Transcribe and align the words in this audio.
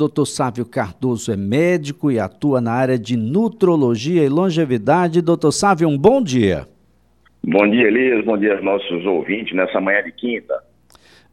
Dr. 0.00 0.24
Sávio 0.24 0.64
Cardoso 0.64 1.30
é 1.30 1.36
médico 1.36 2.10
e 2.10 2.18
atua 2.18 2.58
na 2.58 2.72
área 2.72 2.98
de 2.98 3.18
nutrologia 3.18 4.24
e 4.24 4.28
longevidade. 4.30 5.20
Dr. 5.20 5.50
Sávio, 5.50 5.88
um 5.88 5.98
bom 5.98 6.22
dia. 6.22 6.66
Bom 7.44 7.68
dia, 7.68 7.86
Elias. 7.86 8.24
Bom 8.24 8.38
dia 8.38 8.54
aos 8.54 8.64
nossos 8.64 9.04
ouvintes 9.04 9.54
nessa 9.54 9.78
manhã 9.78 10.02
de 10.02 10.12
quinta. 10.12 10.54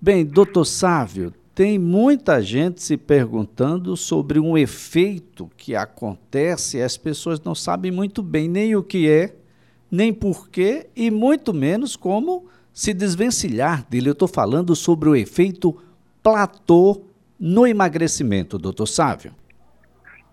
Bem, 0.02 0.26
doutor 0.26 0.66
Sávio, 0.66 1.34
tem 1.56 1.80
muita 1.80 2.42
gente 2.42 2.84
se 2.84 2.98
perguntando 2.98 3.96
sobre 3.96 4.38
um 4.38 4.58
efeito 4.58 5.50
que 5.56 5.74
acontece 5.74 6.78
e 6.78 6.82
as 6.82 6.98
pessoas 6.98 7.42
não 7.42 7.56
sabem 7.56 7.90
muito 7.90 8.22
bem 8.22 8.50
nem 8.50 8.76
o 8.76 8.84
que 8.84 9.10
é, 9.10 9.34
nem 9.90 10.14
porquê 10.14 10.88
e 10.94 11.10
muito 11.10 11.54
menos 11.54 11.96
como 11.96 12.48
se 12.74 12.94
desvencilhar 12.94 13.88
dele. 13.90 14.10
Eu 14.10 14.14
estou 14.14 14.28
falando 14.28 14.76
sobre 14.76 15.08
o 15.08 15.16
efeito 15.16 15.76
platô 16.22 17.07
no 17.40 17.66
emagrecimento, 17.66 18.58
doutor 18.58 18.88
Sávio. 18.88 19.32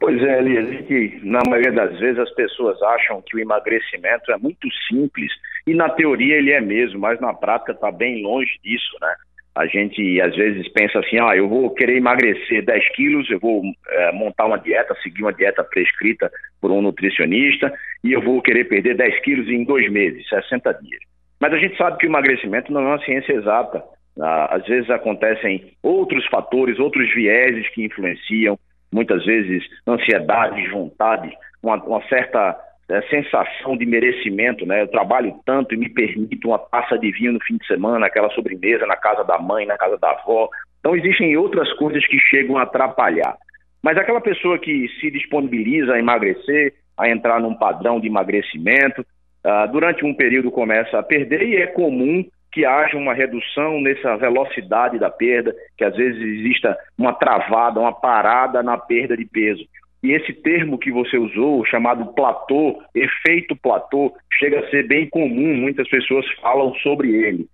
Pois 0.01 0.21
é, 0.23 0.39
Elias, 0.39 0.87
que 0.87 1.21
na 1.23 1.41
maioria 1.49 1.73
das 1.73 1.99
vezes 1.99 2.19
as 2.19 2.31
pessoas 2.35 2.81
acham 2.83 3.23
que 3.23 3.37
o 3.37 3.41
emagrecimento 3.41 4.31
é 4.33 4.37
muito 4.37 4.69
simples 4.89 5.33
e 5.67 5.75
na 5.75 5.89
teoria 5.89 6.37
ele 6.37 6.53
é 6.53 6.61
mesmo, 6.61 7.01
mas 7.01 7.19
na 7.21 7.33
prática 7.33 7.73
está 7.73 7.91
bem 7.91 8.23
longe 8.23 8.59
disso, 8.63 8.97
né? 9.01 9.15
A 9.55 9.67
gente 9.67 10.21
às 10.21 10.35
vezes 10.35 10.69
pensa 10.73 10.99
assim, 10.99 11.19
ah, 11.21 11.37
eu 11.37 11.49
vou 11.49 11.71
querer 11.71 11.97
emagrecer 11.97 12.65
10 12.65 12.89
quilos, 12.97 13.31
eu 13.31 13.39
vou 13.39 13.63
é, 13.89 14.13
montar 14.13 14.47
uma 14.47 14.59
dieta, 14.59 14.97
seguir 15.01 15.23
uma 15.23 15.33
dieta 15.33 15.63
prescrita 15.63 16.31
por 16.61 16.73
um 16.73 16.83
nutricionista 16.83 17.73
e 18.03 18.13
eu 18.13 18.21
vou 18.21 18.43
querer 18.43 18.65
perder 18.65 18.97
10 18.97 19.21
quilos 19.21 19.49
em 19.49 19.65
dois 19.65 19.91
meses, 19.91 20.29
60 20.29 20.73
dias. 20.83 21.01
Mas 21.41 21.53
a 21.53 21.59
gente 21.59 21.77
sabe 21.77 21.99
que 21.99 22.07
o 22.07 22.11
emagrecimento 22.11 22.73
não 22.73 22.81
é 22.83 22.87
uma 22.87 23.05
ciência 23.05 23.33
exata. 23.33 23.83
Ah, 24.21 24.57
às 24.57 24.65
vezes 24.67 24.89
acontecem 24.91 25.73
outros 25.83 26.25
fatores, 26.27 26.79
outros 26.79 27.13
vieses 27.15 27.69
que 27.71 27.85
influenciam, 27.85 28.59
muitas 28.93 29.25
vezes 29.25 29.65
ansiedade, 29.87 30.69
vontade, 30.69 31.37
uma, 31.63 31.77
uma 31.83 32.07
certa 32.09 32.57
é, 32.89 33.01
sensação 33.09 33.77
de 33.77 33.87
merecimento, 33.87 34.67
né? 34.67 34.83
Eu 34.83 34.89
trabalho 34.89 35.35
tanto 35.45 35.75
e 35.75 35.79
me 35.79 35.89
permito 35.89 36.49
uma 36.49 36.59
taça 36.59 36.99
de 36.99 37.11
vinho 37.11 37.33
no 37.33 37.41
fim 37.41 37.57
de 37.57 37.67
semana, 37.67 38.07
aquela 38.07 38.31
sobremesa 38.31 38.87
na 38.87 38.97
casa 38.97 39.25
da 39.25 39.39
mãe, 39.39 39.67
na 39.67 39.77
casa 39.79 39.97
da 39.99 40.11
avó. 40.11 40.49
Então 40.79 40.95
existem 40.95 41.37
outras 41.37 41.73
coisas 41.75 42.07
que 42.07 42.19
chegam 42.19 42.59
a 42.59 42.63
atrapalhar. 42.63 43.37
Mas 43.83 43.97
aquela 43.97 44.21
pessoa 44.21 44.59
que 44.59 44.89
se 45.01 45.11
disponibiliza 45.11 45.95
a 45.95 45.99
emagrecer, 45.99 46.75
a 46.97 47.09
entrar 47.09 47.41
num 47.41 47.55
padrão 47.55 47.99
de 47.99 48.07
emagrecimento, 48.07 49.01
uh, 49.01 49.73
durante 49.73 50.05
um 50.05 50.15
período 50.15 50.51
começa 50.51 50.99
a 50.99 51.03
perder 51.03 51.43
e 51.43 51.57
é 51.57 51.67
comum 51.67 52.25
que 52.55 52.65
haja 52.65 52.97
uma 52.97 53.13
redução 53.13 53.81
nessa 53.81 54.17
velocidade 54.17 54.97
da 54.97 55.11
perda, 55.11 55.53
que 55.77 55.83
às 55.83 55.95
vezes 55.97 56.23
exista 56.23 56.79
uma 56.97 57.13
travada, 57.13 57.81
uma 57.81 57.93
parada 57.93 58.63
na 58.63 58.79
perda 58.79 59.17
de 59.17 59.25
peso. 59.25 59.65
E 60.05 60.13
esse 60.13 60.33
termo 60.33 60.79
que 60.79 60.93
você 60.93 61.19
usou, 61.19 61.67
chamado 61.67 62.15
platô, 62.15 62.81
efeito 62.95 63.57
platô, 63.57 64.15
chega 64.39 64.61
a 64.61 64.71
ser 64.71 64.87
bem 64.87 65.09
comum, 65.09 65.57
muitas 65.57 65.89
pessoas 65.89 66.25
falam 66.41 66.73
sobre 66.77 67.11
ele. 67.11 67.47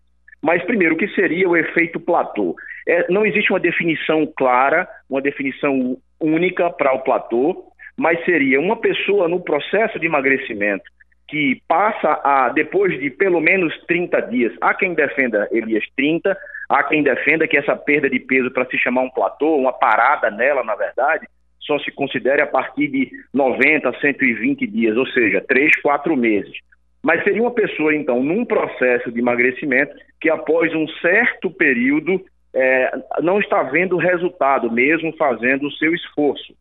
Mas, 0.42 0.62
primeiro, 0.64 0.94
o 0.94 0.98
que 0.98 1.08
seria 1.08 1.48
o 1.48 1.56
efeito 1.56 1.98
platô? 1.98 2.54
É, 2.86 3.10
não 3.10 3.24
existe 3.24 3.50
uma 3.50 3.60
definição 3.60 4.30
clara, 4.36 4.86
uma 5.08 5.22
definição 5.22 5.96
única 6.20 6.68
para 6.68 6.92
o 6.92 7.00
platô, 7.00 7.64
mas 7.96 8.22
seria 8.26 8.60
uma 8.60 8.76
pessoa 8.76 9.28
no 9.28 9.40
processo 9.40 9.98
de 9.98 10.06
emagrecimento 10.06 10.84
que 11.30 11.62
passa 11.68 12.20
a, 12.24 12.48
depois 12.48 12.98
de 12.98 13.08
pelo 13.08 13.40
menos 13.40 13.72
30 13.86 14.20
dias, 14.22 14.52
há 14.60 14.74
quem 14.74 14.94
defenda, 14.94 15.48
Elias, 15.52 15.84
30, 15.96 16.36
há 16.68 16.82
quem 16.82 17.04
defenda 17.04 17.46
que 17.46 17.56
essa 17.56 17.76
perda 17.76 18.10
de 18.10 18.18
peso 18.18 18.50
para 18.50 18.66
se 18.66 18.76
chamar 18.76 19.02
um 19.02 19.10
platô, 19.10 19.56
uma 19.56 19.72
parada 19.72 20.28
nela, 20.28 20.64
na 20.64 20.74
verdade, 20.74 21.26
só 21.60 21.78
se 21.78 21.92
considere 21.92 22.42
a 22.42 22.46
partir 22.46 22.88
de 22.88 23.10
90, 23.32 23.92
120 24.00 24.66
dias, 24.66 24.96
ou 24.96 25.06
seja, 25.06 25.40
3, 25.46 25.80
4 25.80 26.16
meses. 26.16 26.52
Mas 27.00 27.22
seria 27.22 27.42
uma 27.42 27.52
pessoa, 27.52 27.94
então, 27.94 28.22
num 28.22 28.44
processo 28.44 29.12
de 29.12 29.20
emagrecimento 29.20 29.94
que 30.20 30.28
após 30.28 30.74
um 30.74 30.86
certo 31.00 31.48
período 31.48 32.20
é, 32.52 32.90
não 33.22 33.38
está 33.38 33.62
vendo 33.62 33.96
resultado, 33.96 34.70
mesmo 34.70 35.16
fazendo 35.16 35.68
o 35.68 35.72
seu 35.72 35.94
esforço. 35.94 36.52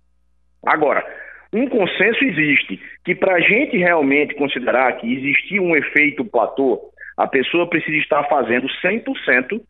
Agora, 0.63 1.03
um 1.51 1.67
consenso 1.67 2.23
existe 2.23 2.79
que 3.03 3.15
para 3.15 3.35
a 3.35 3.39
gente 3.39 3.77
realmente 3.77 4.35
considerar 4.35 4.97
que 4.97 5.11
existia 5.11 5.61
um 5.61 5.75
efeito 5.75 6.23
platô, 6.23 6.79
a 7.17 7.27
pessoa 7.27 7.67
precisa 7.67 7.97
estar 7.97 8.23
fazendo 8.25 8.67
100%, 8.83 9.61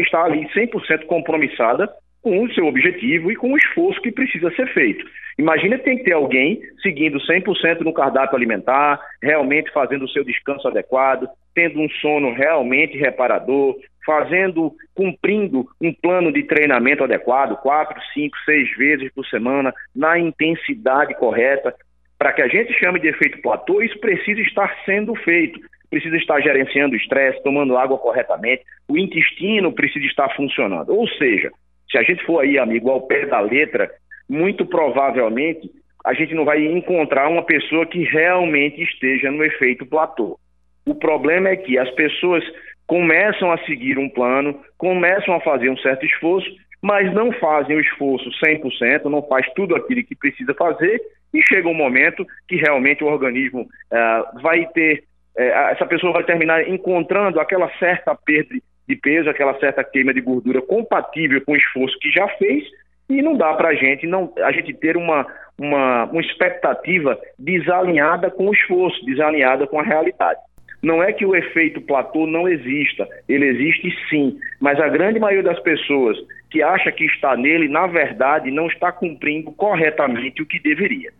estar 0.00 0.24
ali 0.24 0.46
100% 0.48 1.06
compromissada 1.06 1.88
com 2.20 2.42
o 2.42 2.52
seu 2.54 2.66
objetivo 2.66 3.30
e 3.30 3.36
com 3.36 3.52
o 3.52 3.56
esforço 3.56 4.00
que 4.00 4.10
precisa 4.10 4.50
ser 4.56 4.66
feito. 4.72 5.04
Imagina 5.38 5.78
tem 5.78 5.98
que 5.98 6.04
ter 6.04 6.12
alguém 6.12 6.60
seguindo 6.82 7.18
100% 7.18 7.80
no 7.80 7.92
cardápio 7.92 8.36
alimentar, 8.36 8.98
realmente 9.22 9.70
fazendo 9.72 10.04
o 10.04 10.08
seu 10.08 10.24
descanso 10.24 10.66
adequado, 10.66 11.28
tendo 11.54 11.80
um 11.80 11.88
sono 12.00 12.32
realmente 12.32 12.96
reparador, 12.96 13.76
fazendo, 14.04 14.72
cumprindo 14.94 15.66
um 15.80 15.92
plano 15.92 16.32
de 16.32 16.42
treinamento 16.44 17.04
adequado, 17.04 17.56
quatro, 17.56 18.00
cinco, 18.12 18.36
seis 18.44 18.70
vezes 18.76 19.12
por 19.12 19.26
semana, 19.26 19.72
na 19.94 20.18
intensidade 20.18 21.14
correta. 21.14 21.74
Para 22.18 22.32
que 22.32 22.42
a 22.42 22.48
gente 22.48 22.72
chame 22.78 23.00
de 23.00 23.08
efeito 23.08 23.40
platô, 23.42 23.82
isso 23.82 23.98
precisa 23.98 24.40
estar 24.40 24.74
sendo 24.84 25.14
feito. 25.16 25.60
Precisa 25.90 26.16
estar 26.16 26.40
gerenciando 26.40 26.94
o 26.94 26.98
estresse, 26.98 27.42
tomando 27.42 27.76
água 27.76 27.98
corretamente, 27.98 28.62
o 28.88 28.98
intestino 28.98 29.72
precisa 29.72 30.04
estar 30.06 30.28
funcionando. 30.34 30.90
Ou 30.90 31.06
seja, 31.08 31.50
se 31.90 31.98
a 31.98 32.02
gente 32.02 32.24
for 32.24 32.40
aí, 32.40 32.58
amigo, 32.58 32.90
ao 32.90 33.02
pé 33.02 33.26
da 33.26 33.40
letra, 33.40 33.90
muito 34.28 34.66
provavelmente 34.66 35.70
a 36.04 36.12
gente 36.12 36.34
não 36.34 36.44
vai 36.44 36.62
encontrar 36.66 37.28
uma 37.28 37.42
pessoa 37.42 37.86
que 37.86 38.02
realmente 38.04 38.82
esteja 38.82 39.30
no 39.30 39.42
efeito 39.42 39.86
platô. 39.86 40.38
O 40.86 40.94
problema 40.94 41.48
é 41.48 41.56
que 41.56 41.78
as 41.78 41.90
pessoas 41.92 42.44
começam 42.86 43.50
a 43.50 43.58
seguir 43.64 43.98
um 43.98 44.08
plano, 44.08 44.60
começam 44.76 45.34
a 45.34 45.40
fazer 45.40 45.70
um 45.70 45.76
certo 45.78 46.04
esforço, 46.04 46.48
mas 46.82 47.12
não 47.14 47.32
fazem 47.32 47.76
o 47.76 47.80
esforço 47.80 48.28
100%, 48.44 49.04
não 49.04 49.22
faz 49.22 49.46
tudo 49.54 49.74
aquilo 49.74 50.04
que 50.04 50.14
precisa 50.14 50.52
fazer 50.54 51.00
e 51.32 51.40
chega 51.48 51.68
um 51.68 51.74
momento 51.74 52.26
que 52.46 52.56
realmente 52.56 53.02
o 53.02 53.06
organismo 53.06 53.62
uh, 53.62 54.40
vai 54.42 54.66
ter, 54.66 55.04
uh, 55.36 55.70
essa 55.70 55.86
pessoa 55.86 56.12
vai 56.12 56.24
terminar 56.24 56.68
encontrando 56.68 57.40
aquela 57.40 57.70
certa 57.78 58.14
perda 58.14 58.54
de 58.86 58.96
peso, 58.96 59.30
aquela 59.30 59.58
certa 59.58 59.82
queima 59.82 60.12
de 60.12 60.20
gordura 60.20 60.60
compatível 60.60 61.40
com 61.44 61.52
o 61.52 61.56
esforço 61.56 61.98
que 61.98 62.10
já 62.10 62.28
fez 62.36 62.64
e 63.08 63.22
não 63.22 63.36
dá 63.36 63.54
para 63.54 63.70
a 63.70 63.74
gente 63.74 64.06
não 64.06 64.32
a 64.42 64.52
gente 64.52 64.72
ter 64.74 64.96
uma, 64.96 65.26
uma, 65.58 66.04
uma 66.04 66.20
expectativa 66.20 67.18
desalinhada 67.38 68.30
com 68.30 68.48
o 68.48 68.52
esforço, 68.52 69.04
desalinhada 69.04 69.66
com 69.66 69.80
a 69.80 69.82
realidade. 69.82 70.40
Não 70.84 71.02
é 71.02 71.12
que 71.12 71.24
o 71.24 71.34
efeito 71.34 71.80
platô 71.80 72.26
não 72.26 72.46
exista, 72.46 73.08
ele 73.26 73.46
existe 73.46 73.90
sim, 74.10 74.38
mas 74.60 74.78
a 74.78 74.88
grande 74.88 75.18
maioria 75.18 75.42
das 75.42 75.58
pessoas 75.60 76.16
que 76.50 76.62
acha 76.62 76.92
que 76.92 77.04
está 77.04 77.36
nele, 77.36 77.68
na 77.68 77.86
verdade, 77.86 78.50
não 78.50 78.66
está 78.66 78.92
cumprindo 78.92 79.50
corretamente 79.52 80.42
o 80.42 80.46
que 80.46 80.60
deveria. 80.60 81.10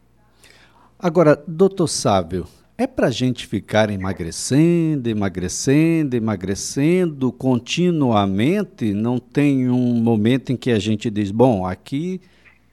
Agora, 0.98 1.42
doutor 1.48 1.88
Sábio, 1.88 2.44
é 2.76 2.86
para 2.86 3.06
a 3.06 3.10
gente 3.10 3.46
ficar 3.46 3.88
emagrecendo, 3.88 5.08
emagrecendo, 5.08 6.14
emagrecendo 6.14 7.32
continuamente? 7.32 8.92
Não 8.92 9.18
tem 9.18 9.70
um 9.70 9.94
momento 9.94 10.52
em 10.52 10.56
que 10.56 10.70
a 10.70 10.78
gente 10.78 11.10
diz, 11.10 11.30
bom, 11.30 11.66
aqui 11.66 12.20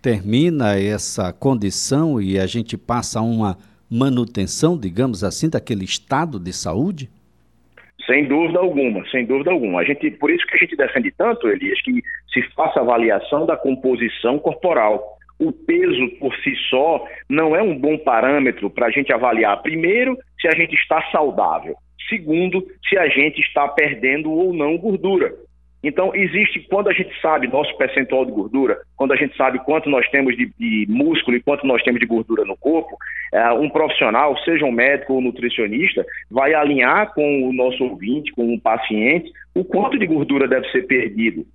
termina 0.01 0.77
essa 0.77 1.31
condição 1.31 2.21
e 2.21 2.37
a 2.37 2.45
gente 2.45 2.75
passa 2.77 3.19
a 3.19 3.21
uma 3.21 3.57
manutenção, 3.91 4.77
digamos 4.77 5.23
assim, 5.23 5.49
daquele 5.49 5.83
estado 5.83 6.39
de 6.39 6.53
saúde? 6.53 7.09
Sem 8.05 8.27
dúvida 8.27 8.59
alguma, 8.59 9.05
sem 9.09 9.25
dúvida 9.25 9.51
alguma. 9.51 9.81
A 9.81 9.83
gente, 9.83 10.09
por 10.11 10.31
isso 10.31 10.45
que 10.47 10.55
a 10.55 10.57
gente 10.57 10.75
defende 10.75 11.11
tanto, 11.11 11.47
Elias, 11.47 11.81
que 11.81 12.01
se 12.33 12.41
faça 12.55 12.79
avaliação 12.79 13.45
da 13.45 13.57
composição 13.57 14.39
corporal 14.39 15.17
o 15.41 15.51
peso 15.51 16.07
por 16.19 16.35
si 16.37 16.55
só 16.69 17.03
não 17.27 17.55
é 17.55 17.63
um 17.63 17.75
bom 17.75 17.97
parâmetro 17.97 18.69
para 18.69 18.85
a 18.85 18.91
gente 18.91 19.11
avaliar, 19.11 19.59
primeiro, 19.63 20.15
se 20.39 20.47
a 20.47 20.51
gente 20.51 20.75
está 20.75 21.01
saudável, 21.11 21.75
segundo, 22.07 22.63
se 22.87 22.95
a 22.95 23.07
gente 23.09 23.41
está 23.41 23.67
perdendo 23.67 24.31
ou 24.31 24.53
não 24.53 24.77
gordura. 24.77 25.33
Então, 25.83 26.13
existe, 26.13 26.59
quando 26.69 26.89
a 26.89 26.93
gente 26.93 27.09
sabe 27.19 27.47
nosso 27.47 27.75
percentual 27.75 28.23
de 28.23 28.31
gordura, 28.31 28.79
quando 28.95 29.13
a 29.13 29.15
gente 29.15 29.35
sabe 29.35 29.57
quanto 29.59 29.89
nós 29.89 30.07
temos 30.09 30.37
de, 30.37 30.51
de 30.59 30.85
músculo 30.87 31.35
e 31.35 31.41
quanto 31.41 31.65
nós 31.65 31.81
temos 31.81 31.99
de 31.99 32.05
gordura 32.05 32.45
no 32.45 32.55
corpo, 32.55 32.95
é, 33.33 33.51
um 33.53 33.69
profissional, 33.69 34.37
seja 34.39 34.63
um 34.63 34.71
médico 34.71 35.13
ou 35.13 35.21
nutricionista, 35.21 36.05
vai 36.29 36.53
alinhar 36.53 37.11
com 37.13 37.49
o 37.49 37.51
nosso 37.51 37.83
ouvinte, 37.83 38.31
com 38.33 38.53
o 38.53 38.61
paciente, 38.61 39.31
o 39.55 39.63
quanto 39.63 39.97
de 39.97 40.05
gordura 40.05 40.47
deve 40.47 40.69
ser 40.69 40.83
perdido. 40.83 41.45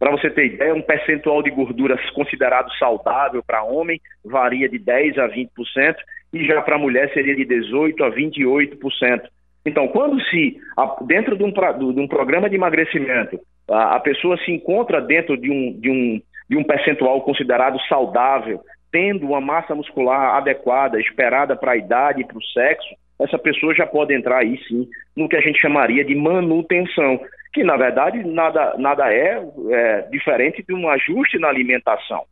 Para 0.00 0.10
você 0.10 0.28
ter 0.30 0.46
ideia, 0.46 0.74
um 0.74 0.82
percentual 0.82 1.42
de 1.42 1.50
gorduras 1.50 2.00
considerado 2.10 2.70
saudável 2.78 3.42
para 3.46 3.62
homem 3.62 4.00
varia 4.24 4.68
de 4.68 4.78
10% 4.78 5.18
a 5.18 5.28
20%, 5.28 5.96
e 6.32 6.44
já 6.44 6.60
para 6.60 6.76
mulher 6.76 7.12
seria 7.14 7.34
de 7.34 7.46
18% 7.46 8.00
a 8.02 8.10
28%. 8.10 9.22
Então, 9.64 9.88
quando 9.88 10.20
se, 10.24 10.58
dentro 11.06 11.36
de 11.36 11.44
um, 11.44 11.50
de 11.50 12.00
um 12.00 12.06
programa 12.06 12.50
de 12.50 12.56
emagrecimento, 12.56 13.40
a, 13.68 13.98
pessoa 14.00 14.36
se 14.38 14.52
encontra 14.52 15.00
dentro 15.00 15.36
de 15.36 15.50
um, 15.50 15.80
de 15.80 15.90
um 15.90 16.20
de 16.48 16.56
um 16.56 16.64
percentual 16.64 17.20
considerado 17.22 17.78
saudável, 17.88 18.60
tendo 18.90 19.26
uma 19.26 19.40
massa 19.40 19.74
muscular 19.74 20.36
adequada, 20.36 21.00
esperada 21.00 21.56
para 21.56 21.72
a 21.72 21.76
idade 21.76 22.20
e 22.20 22.24
para 22.24 22.38
o 22.38 22.44
sexo, 22.44 22.88
essa 23.20 23.38
pessoa 23.38 23.74
já 23.74 23.86
pode 23.86 24.14
entrar 24.14 24.38
aí 24.38 24.58
sim 24.68 24.88
no 25.16 25.28
que 25.28 25.36
a 25.36 25.40
gente 25.40 25.60
chamaria 25.60 26.04
de 26.04 26.14
manutenção, 26.14 27.18
que 27.52 27.64
na 27.64 27.76
verdade 27.76 28.22
nada, 28.24 28.74
nada 28.78 29.12
é, 29.12 29.42
é 29.70 30.02
diferente 30.10 30.62
de 30.62 30.74
um 30.74 30.88
ajuste 30.88 31.38
na 31.38 31.48
alimentação. 31.48 32.24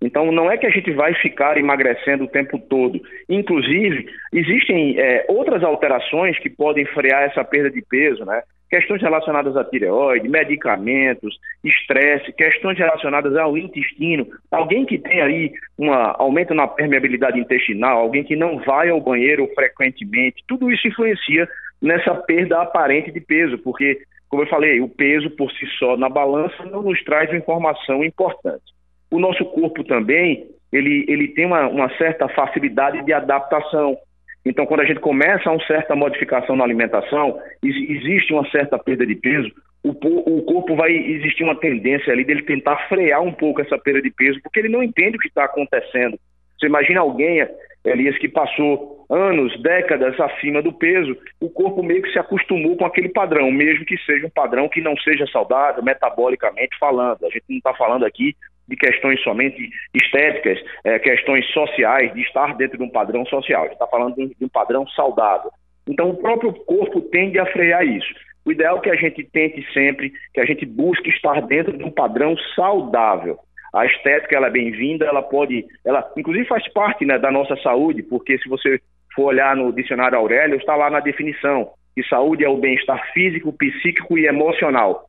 Então, 0.00 0.30
não 0.30 0.50
é 0.50 0.58
que 0.58 0.66
a 0.66 0.70
gente 0.70 0.92
vai 0.92 1.14
ficar 1.14 1.56
emagrecendo 1.56 2.24
o 2.24 2.28
tempo 2.28 2.58
todo. 2.58 3.00
Inclusive, 3.28 4.06
existem 4.32 4.98
é, 4.98 5.24
outras 5.28 5.62
alterações 5.62 6.38
que 6.38 6.50
podem 6.50 6.84
frear 6.86 7.22
essa 7.22 7.42
perda 7.44 7.70
de 7.70 7.82
peso, 7.82 8.24
né? 8.24 8.42
Questões 8.68 9.00
relacionadas 9.00 9.56
à 9.56 9.64
tireoide, 9.64 10.28
medicamentos, 10.28 11.38
estresse, 11.62 12.32
questões 12.32 12.76
relacionadas 12.76 13.36
ao 13.36 13.56
intestino. 13.56 14.26
Alguém 14.50 14.84
que 14.84 14.98
tem 14.98 15.20
aí 15.22 15.52
um 15.78 15.92
aumento 15.92 16.54
na 16.54 16.66
permeabilidade 16.66 17.38
intestinal, 17.38 17.98
alguém 17.98 18.24
que 18.24 18.34
não 18.34 18.58
vai 18.58 18.88
ao 18.88 19.00
banheiro 19.00 19.48
frequentemente, 19.54 20.42
tudo 20.48 20.72
isso 20.72 20.88
influencia 20.88 21.48
nessa 21.80 22.14
perda 22.14 22.62
aparente 22.62 23.12
de 23.12 23.20
peso, 23.20 23.58
porque, 23.58 24.00
como 24.28 24.42
eu 24.42 24.48
falei, 24.48 24.80
o 24.80 24.88
peso 24.88 25.30
por 25.30 25.52
si 25.52 25.66
só 25.78 25.96
na 25.96 26.08
balança 26.08 26.64
não 26.64 26.82
nos 26.82 27.02
traz 27.04 27.32
informação 27.32 28.02
importante. 28.02 28.73
O 29.14 29.20
nosso 29.20 29.44
corpo 29.44 29.84
também, 29.84 30.44
ele, 30.72 31.04
ele 31.06 31.28
tem 31.28 31.46
uma, 31.46 31.68
uma 31.68 31.88
certa 31.98 32.28
facilidade 32.30 33.00
de 33.04 33.12
adaptação. 33.12 33.96
Então, 34.44 34.66
quando 34.66 34.80
a 34.80 34.84
gente 34.84 34.98
começa 34.98 35.48
uma 35.48 35.64
certa 35.68 35.94
modificação 35.94 36.56
na 36.56 36.64
alimentação, 36.64 37.38
existe 37.62 38.32
uma 38.32 38.44
certa 38.50 38.76
perda 38.76 39.06
de 39.06 39.14
peso, 39.14 39.48
o, 39.84 39.90
o, 39.90 40.42
corpo 40.42 40.74
vai 40.74 40.90
existir 40.90 41.44
uma 41.44 41.54
tendência 41.54 42.12
ali 42.12 42.24
dele 42.24 42.42
tentar 42.42 42.88
frear 42.88 43.22
um 43.22 43.32
pouco 43.32 43.60
essa 43.60 43.78
perda 43.78 44.02
de 44.02 44.10
peso, 44.10 44.40
porque 44.42 44.58
ele 44.58 44.68
não 44.68 44.82
entende 44.82 45.16
o 45.16 45.20
que 45.20 45.28
está 45.28 45.44
acontecendo. 45.44 46.18
Você 46.58 46.66
imagina 46.66 46.98
alguém, 46.98 47.46
Elias, 47.84 48.18
que 48.18 48.28
passou 48.28 49.06
anos, 49.08 49.56
décadas 49.62 50.18
acima 50.18 50.60
do 50.60 50.72
peso, 50.72 51.16
o 51.40 51.48
corpo 51.48 51.84
meio 51.84 52.02
que 52.02 52.10
se 52.10 52.18
acostumou 52.18 52.76
com 52.76 52.84
aquele 52.84 53.10
padrão, 53.10 53.48
mesmo 53.52 53.84
que 53.84 53.96
seja 53.98 54.26
um 54.26 54.30
padrão 54.30 54.68
que 54.68 54.80
não 54.80 54.96
seja 54.96 55.24
saudável, 55.28 55.84
metabolicamente 55.84 56.76
falando. 56.80 57.24
A 57.24 57.30
gente 57.30 57.44
não 57.48 57.58
está 57.58 57.72
falando 57.74 58.04
aqui 58.04 58.34
de 58.68 58.76
questões 58.76 59.22
somente 59.22 59.68
estéticas, 59.94 60.58
é, 60.84 60.98
questões 60.98 61.46
sociais, 61.52 62.12
de 62.14 62.22
estar 62.22 62.56
dentro 62.56 62.78
de 62.78 62.84
um 62.84 62.90
padrão 62.90 63.24
social. 63.26 63.66
Está 63.66 63.86
falando 63.86 64.14
de 64.14 64.22
um, 64.22 64.28
de 64.28 64.44
um 64.44 64.48
padrão 64.48 64.86
saudável. 64.88 65.50
Então, 65.86 66.10
o 66.10 66.16
próprio 66.16 66.52
corpo 66.52 67.00
tende 67.02 67.38
a 67.38 67.46
frear 67.46 67.86
isso. 67.86 68.12
O 68.44 68.52
ideal 68.52 68.78
é 68.78 68.80
que 68.80 68.90
a 68.90 68.96
gente 68.96 69.24
tente 69.24 69.66
sempre, 69.72 70.12
que 70.32 70.40
a 70.40 70.44
gente 70.44 70.66
busque 70.66 71.08
estar 71.10 71.40
dentro 71.42 71.76
de 71.76 71.84
um 71.84 71.90
padrão 71.90 72.36
saudável. 72.54 73.38
A 73.74 73.86
estética 73.86 74.36
ela 74.36 74.46
é 74.46 74.50
bem-vinda, 74.50 75.04
ela 75.04 75.22
pode, 75.22 75.64
ela 75.84 76.08
inclusive 76.16 76.46
faz 76.46 76.70
parte 76.72 77.04
né, 77.04 77.18
da 77.18 77.30
nossa 77.30 77.56
saúde, 77.56 78.02
porque 78.02 78.38
se 78.38 78.48
você 78.48 78.78
for 79.14 79.24
olhar 79.26 79.56
no 79.56 79.72
dicionário 79.72 80.18
Aurélio, 80.18 80.56
está 80.56 80.76
lá 80.76 80.90
na 80.90 81.00
definição 81.00 81.70
que 81.94 82.02
saúde 82.08 82.44
é 82.44 82.48
o 82.48 82.56
bem-estar 82.56 83.12
físico, 83.12 83.52
psíquico 83.52 84.18
e 84.18 84.26
emocional. 84.26 85.08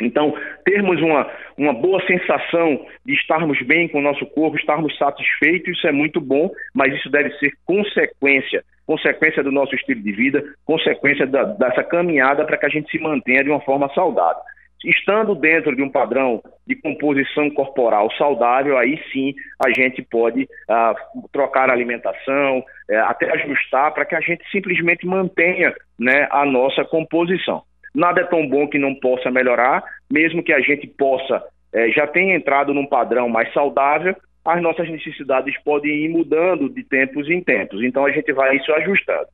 Então, 0.00 0.34
termos 0.64 1.00
uma, 1.00 1.30
uma 1.56 1.72
boa 1.72 2.04
sensação 2.06 2.84
de 3.04 3.14
estarmos 3.14 3.60
bem 3.62 3.88
com 3.88 3.98
o 3.98 4.02
nosso 4.02 4.26
corpo, 4.26 4.56
estarmos 4.56 4.96
satisfeitos, 4.98 5.76
isso 5.76 5.86
é 5.86 5.92
muito 5.92 6.20
bom, 6.20 6.50
mas 6.74 6.94
isso 6.94 7.10
deve 7.10 7.30
ser 7.38 7.52
consequência 7.64 8.62
consequência 8.86 9.42
do 9.42 9.50
nosso 9.50 9.74
estilo 9.74 10.02
de 10.02 10.12
vida, 10.12 10.44
consequência 10.64 11.26
da, 11.26 11.44
dessa 11.44 11.82
caminhada 11.82 12.44
para 12.44 12.58
que 12.58 12.66
a 12.66 12.68
gente 12.68 12.90
se 12.90 12.98
mantenha 12.98 13.42
de 13.42 13.48
uma 13.50 13.60
forma 13.60 13.88
saudável. 13.94 14.42
Estando 14.84 15.34
dentro 15.34 15.74
de 15.74 15.82
um 15.82 15.88
padrão 15.88 16.42
de 16.66 16.74
composição 16.76 17.48
corporal 17.48 18.10
saudável, 18.18 18.76
aí 18.76 19.00
sim 19.10 19.34
a 19.58 19.70
gente 19.70 20.02
pode 20.02 20.46
ah, 20.68 20.94
trocar 21.32 21.70
a 21.70 21.72
alimentação, 21.72 22.62
eh, 22.90 22.98
até 22.98 23.30
ajustar 23.32 23.94
para 23.94 24.04
que 24.04 24.14
a 24.14 24.20
gente 24.20 24.44
simplesmente 24.50 25.06
mantenha 25.06 25.74
né, 25.98 26.28
a 26.30 26.44
nossa 26.44 26.84
composição. 26.84 27.62
Nada 27.94 28.22
é 28.22 28.24
tão 28.24 28.46
bom 28.48 28.66
que 28.66 28.78
não 28.78 28.94
possa 28.94 29.30
melhorar, 29.30 29.84
mesmo 30.10 30.42
que 30.42 30.52
a 30.52 30.60
gente 30.60 30.86
possa 30.86 31.42
é, 31.72 31.88
já 31.90 32.06
tenha 32.06 32.36
entrado 32.36 32.72
num 32.72 32.86
padrão 32.86 33.28
mais 33.28 33.52
saudável, 33.52 34.14
as 34.44 34.62
nossas 34.62 34.88
necessidades 34.88 35.56
podem 35.64 36.04
ir 36.04 36.08
mudando 36.08 36.68
de 36.68 36.84
tempos 36.84 37.28
em 37.28 37.40
tempos. 37.40 37.82
Então 37.82 38.04
a 38.06 38.12
gente 38.12 38.32
vai 38.32 38.56
isso 38.56 38.72
ajustando. 38.72 39.26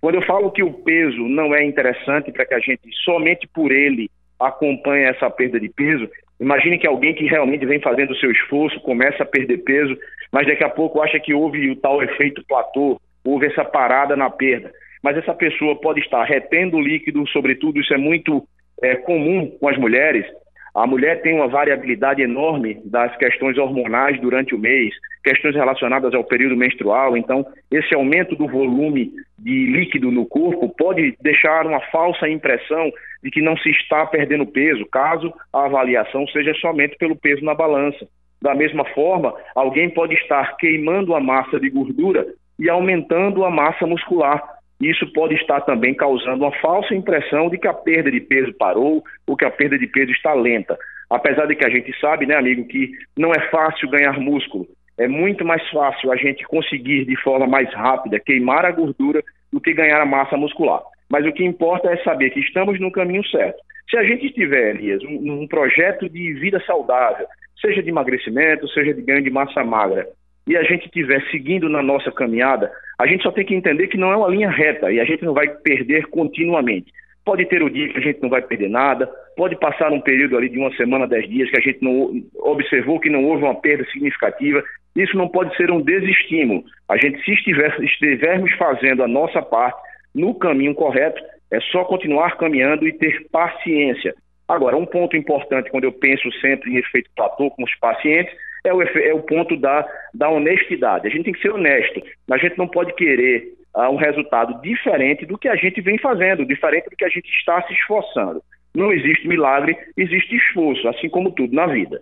Quando 0.00 0.14
eu 0.14 0.22
falo 0.22 0.52
que 0.52 0.62
o 0.62 0.72
peso 0.72 1.26
não 1.28 1.54
é 1.54 1.64
interessante 1.64 2.30
para 2.30 2.46
que 2.46 2.54
a 2.54 2.60
gente 2.60 2.88
somente 3.04 3.48
por 3.48 3.72
ele 3.72 4.08
acompanhe 4.38 5.04
essa 5.04 5.28
perda 5.28 5.58
de 5.58 5.68
peso, 5.68 6.08
imagine 6.38 6.78
que 6.78 6.86
alguém 6.86 7.14
que 7.14 7.26
realmente 7.26 7.66
vem 7.66 7.80
fazendo 7.80 8.12
o 8.12 8.16
seu 8.16 8.30
esforço, 8.30 8.80
começa 8.80 9.24
a 9.24 9.26
perder 9.26 9.58
peso, 9.58 9.98
mas 10.30 10.46
daqui 10.46 10.62
a 10.62 10.68
pouco 10.68 11.00
acha 11.00 11.18
que 11.18 11.34
houve 11.34 11.68
o 11.70 11.76
tal 11.76 12.00
efeito 12.00 12.44
platô, 12.46 13.00
houve 13.24 13.46
essa 13.46 13.64
parada 13.64 14.14
na 14.14 14.30
perda 14.30 14.70
mas 15.02 15.16
essa 15.16 15.34
pessoa 15.34 15.76
pode 15.80 16.00
estar 16.00 16.24
retendo 16.24 16.80
líquido, 16.80 17.26
sobretudo 17.28 17.80
isso 17.80 17.92
é 17.94 17.98
muito 17.98 18.46
é, 18.82 18.96
comum 18.96 19.50
com 19.58 19.68
as 19.68 19.76
mulheres. 19.78 20.26
A 20.74 20.86
mulher 20.86 21.22
tem 21.22 21.34
uma 21.34 21.48
variabilidade 21.48 22.22
enorme 22.22 22.80
das 22.84 23.16
questões 23.16 23.58
hormonais 23.58 24.20
durante 24.20 24.54
o 24.54 24.58
mês, 24.58 24.94
questões 25.24 25.54
relacionadas 25.54 26.14
ao 26.14 26.22
período 26.22 26.56
menstrual. 26.56 27.16
Então, 27.16 27.44
esse 27.70 27.94
aumento 27.94 28.36
do 28.36 28.46
volume 28.46 29.10
de 29.38 29.66
líquido 29.66 30.10
no 30.10 30.26
corpo 30.26 30.72
pode 30.76 31.16
deixar 31.20 31.66
uma 31.66 31.80
falsa 31.90 32.28
impressão 32.28 32.92
de 33.22 33.30
que 33.30 33.42
não 33.42 33.56
se 33.56 33.70
está 33.70 34.06
perdendo 34.06 34.46
peso, 34.46 34.86
caso 34.86 35.32
a 35.52 35.64
avaliação 35.64 36.26
seja 36.28 36.54
somente 36.54 36.96
pelo 36.96 37.16
peso 37.16 37.44
na 37.44 37.54
balança. 37.54 38.06
Da 38.40 38.54
mesma 38.54 38.84
forma, 38.94 39.34
alguém 39.54 39.90
pode 39.90 40.14
estar 40.14 40.56
queimando 40.58 41.14
a 41.14 41.20
massa 41.20 41.58
de 41.58 41.68
gordura 41.68 42.24
e 42.58 42.70
aumentando 42.70 43.44
a 43.44 43.50
massa 43.50 43.86
muscular 43.86 44.57
isso 44.80 45.12
pode 45.12 45.34
estar 45.34 45.60
também 45.62 45.94
causando 45.94 46.44
uma 46.44 46.52
falsa 46.60 46.94
impressão 46.94 47.50
de 47.50 47.58
que 47.58 47.66
a 47.66 47.74
perda 47.74 48.10
de 48.10 48.20
peso 48.20 48.52
parou 48.54 49.02
ou 49.26 49.36
que 49.36 49.44
a 49.44 49.50
perda 49.50 49.76
de 49.76 49.86
peso 49.86 50.12
está 50.12 50.32
lenta. 50.34 50.78
Apesar 51.10 51.46
de 51.46 51.56
que 51.56 51.66
a 51.66 51.70
gente 51.70 51.92
sabe, 52.00 52.26
né, 52.26 52.36
amigo, 52.36 52.66
que 52.66 52.92
não 53.16 53.32
é 53.32 53.40
fácil 53.50 53.88
ganhar 53.88 54.20
músculo. 54.20 54.66
É 54.96 55.08
muito 55.08 55.44
mais 55.44 55.66
fácil 55.70 56.12
a 56.12 56.16
gente 56.16 56.44
conseguir 56.44 57.04
de 57.04 57.16
forma 57.22 57.46
mais 57.46 57.72
rápida 57.72 58.20
queimar 58.20 58.64
a 58.64 58.70
gordura 58.70 59.22
do 59.52 59.60
que 59.60 59.72
ganhar 59.72 60.00
a 60.00 60.06
massa 60.06 60.36
muscular. 60.36 60.82
Mas 61.08 61.24
o 61.26 61.32
que 61.32 61.44
importa 61.44 61.90
é 61.90 61.96
saber 62.02 62.30
que 62.30 62.40
estamos 62.40 62.78
no 62.78 62.92
caminho 62.92 63.26
certo. 63.28 63.58
Se 63.90 63.96
a 63.96 64.04
gente 64.04 64.30
tiver, 64.30 64.76
Elias, 64.76 65.02
um, 65.02 65.42
um 65.42 65.48
projeto 65.48 66.08
de 66.08 66.34
vida 66.34 66.60
saudável, 66.66 67.26
seja 67.60 67.82
de 67.82 67.88
emagrecimento, 67.88 68.68
seja 68.68 68.92
de 68.92 69.02
ganho 69.02 69.22
de 69.22 69.30
massa 69.30 69.64
magra, 69.64 70.06
e 70.48 70.56
a 70.56 70.62
gente 70.62 70.86
estiver 70.86 71.22
seguindo 71.30 71.68
na 71.68 71.82
nossa 71.82 72.10
caminhada, 72.10 72.72
a 72.98 73.06
gente 73.06 73.22
só 73.22 73.30
tem 73.30 73.44
que 73.44 73.54
entender 73.54 73.86
que 73.88 73.98
não 73.98 74.10
é 74.10 74.16
uma 74.16 74.28
linha 74.28 74.50
reta 74.50 74.90
e 74.90 74.98
a 74.98 75.04
gente 75.04 75.22
não 75.22 75.34
vai 75.34 75.46
perder 75.46 76.06
continuamente. 76.06 76.90
Pode 77.22 77.44
ter 77.44 77.62
o 77.62 77.68
dia 77.68 77.86
que 77.90 77.98
a 77.98 78.00
gente 78.00 78.22
não 78.22 78.30
vai 78.30 78.40
perder 78.40 78.70
nada, 78.70 79.06
pode 79.36 79.54
passar 79.60 79.92
um 79.92 80.00
período 80.00 80.38
ali 80.38 80.48
de 80.48 80.58
uma 80.58 80.74
semana, 80.74 81.06
dez 81.06 81.28
dias, 81.28 81.50
que 81.50 81.58
a 81.58 81.60
gente 81.60 81.84
não 81.84 82.10
observou 82.36 82.98
que 82.98 83.10
não 83.10 83.24
houve 83.24 83.44
uma 83.44 83.60
perda 83.60 83.84
significativa. 83.92 84.64
Isso 84.96 85.14
não 85.18 85.28
pode 85.28 85.54
ser 85.54 85.70
um 85.70 85.82
desestímulo. 85.82 86.64
A 86.88 86.96
gente, 86.96 87.22
se 87.22 87.32
estiver, 87.32 87.78
estivermos 87.84 88.50
fazendo 88.54 89.02
a 89.02 89.08
nossa 89.08 89.42
parte 89.42 89.78
no 90.14 90.34
caminho 90.34 90.74
correto, 90.74 91.22
é 91.52 91.60
só 91.60 91.84
continuar 91.84 92.38
caminhando 92.38 92.88
e 92.88 92.92
ter 92.94 93.26
paciência. 93.30 94.14
Agora, 94.48 94.78
um 94.78 94.86
ponto 94.86 95.14
importante 95.14 95.70
quando 95.70 95.84
eu 95.84 95.92
penso 95.92 96.32
sempre 96.40 96.72
em 96.72 96.78
efeito 96.78 97.10
platô 97.14 97.50
com 97.50 97.64
os 97.64 97.74
pacientes 97.74 98.32
é 98.64 98.72
o, 98.72 98.82
é 98.82 99.14
o 99.14 99.22
ponto 99.22 99.56
da, 99.56 99.86
da 100.14 100.28
honestidade. 100.28 101.06
A 101.06 101.10
gente 101.10 101.24
tem 101.24 101.32
que 101.32 101.42
ser 101.42 101.50
honesto. 101.50 102.02
A 102.30 102.38
gente 102.38 102.58
não 102.58 102.68
pode 102.68 102.92
querer 102.94 103.54
uh, 103.74 103.90
um 103.90 103.96
resultado 103.96 104.60
diferente 104.60 105.26
do 105.26 105.38
que 105.38 105.48
a 105.48 105.56
gente 105.56 105.80
vem 105.80 105.98
fazendo, 105.98 106.44
diferente 106.44 106.90
do 106.90 106.96
que 106.96 107.04
a 107.04 107.08
gente 107.08 107.28
está 107.30 107.62
se 107.62 107.72
esforçando. 107.72 108.42
Não 108.74 108.92
existe 108.92 109.26
milagre, 109.26 109.76
existe 109.96 110.36
esforço, 110.36 110.86
assim 110.88 111.08
como 111.08 111.32
tudo 111.32 111.54
na 111.54 111.66
vida. 111.66 112.00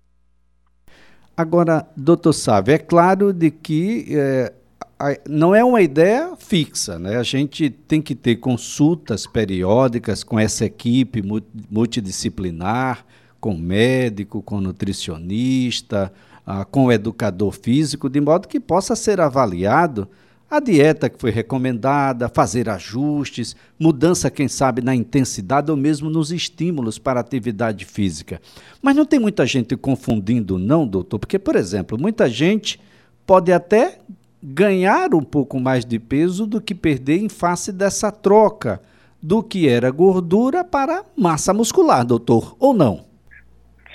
Agora, 1.36 1.86
doutor 1.96 2.32
Sávio, 2.32 2.74
é 2.74 2.78
claro 2.78 3.32
de 3.32 3.50
que 3.50 4.06
é, 4.16 4.52
não 5.28 5.54
é 5.54 5.62
uma 5.62 5.82
ideia 5.82 6.34
fixa, 6.36 6.98
né? 6.98 7.16
A 7.16 7.22
gente 7.22 7.68
tem 7.68 8.00
que 8.00 8.14
ter 8.14 8.36
consultas 8.36 9.26
periódicas 9.26 10.24
com 10.24 10.40
essa 10.40 10.64
equipe 10.64 11.22
multidisciplinar, 11.70 13.04
com 13.38 13.54
médico, 13.54 14.42
com 14.42 14.60
nutricionista, 14.60 16.10
ah, 16.46 16.64
com 16.64 16.86
o 16.86 16.92
educador 16.92 17.52
físico, 17.52 18.08
de 18.08 18.20
modo 18.20 18.46
que 18.46 18.60
possa 18.60 18.94
ser 18.94 19.20
avaliado 19.20 20.08
a 20.48 20.60
dieta 20.60 21.10
que 21.10 21.18
foi 21.18 21.32
recomendada, 21.32 22.28
fazer 22.28 22.68
ajustes, 22.68 23.56
mudança, 23.78 24.30
quem 24.30 24.46
sabe, 24.46 24.80
na 24.80 24.94
intensidade 24.94 25.72
ou 25.72 25.76
mesmo 25.76 26.08
nos 26.08 26.30
estímulos 26.30 26.98
para 26.98 27.18
atividade 27.18 27.84
física. 27.84 28.40
Mas 28.80 28.94
não 28.94 29.04
tem 29.04 29.18
muita 29.18 29.44
gente 29.44 29.76
confundindo, 29.76 30.56
não, 30.56 30.86
doutor? 30.86 31.18
Porque, 31.18 31.38
por 31.38 31.56
exemplo, 31.56 31.98
muita 31.98 32.28
gente 32.28 32.80
pode 33.26 33.52
até 33.52 33.98
ganhar 34.40 35.14
um 35.14 35.22
pouco 35.22 35.58
mais 35.58 35.84
de 35.84 35.98
peso 35.98 36.46
do 36.46 36.60
que 36.60 36.76
perder 36.76 37.18
em 37.18 37.28
face 37.28 37.72
dessa 37.72 38.12
troca 38.12 38.80
do 39.20 39.42
que 39.42 39.68
era 39.68 39.90
gordura 39.90 40.62
para 40.62 41.04
massa 41.16 41.52
muscular, 41.52 42.04
doutor, 42.04 42.54
ou 42.60 42.72
não? 42.72 43.04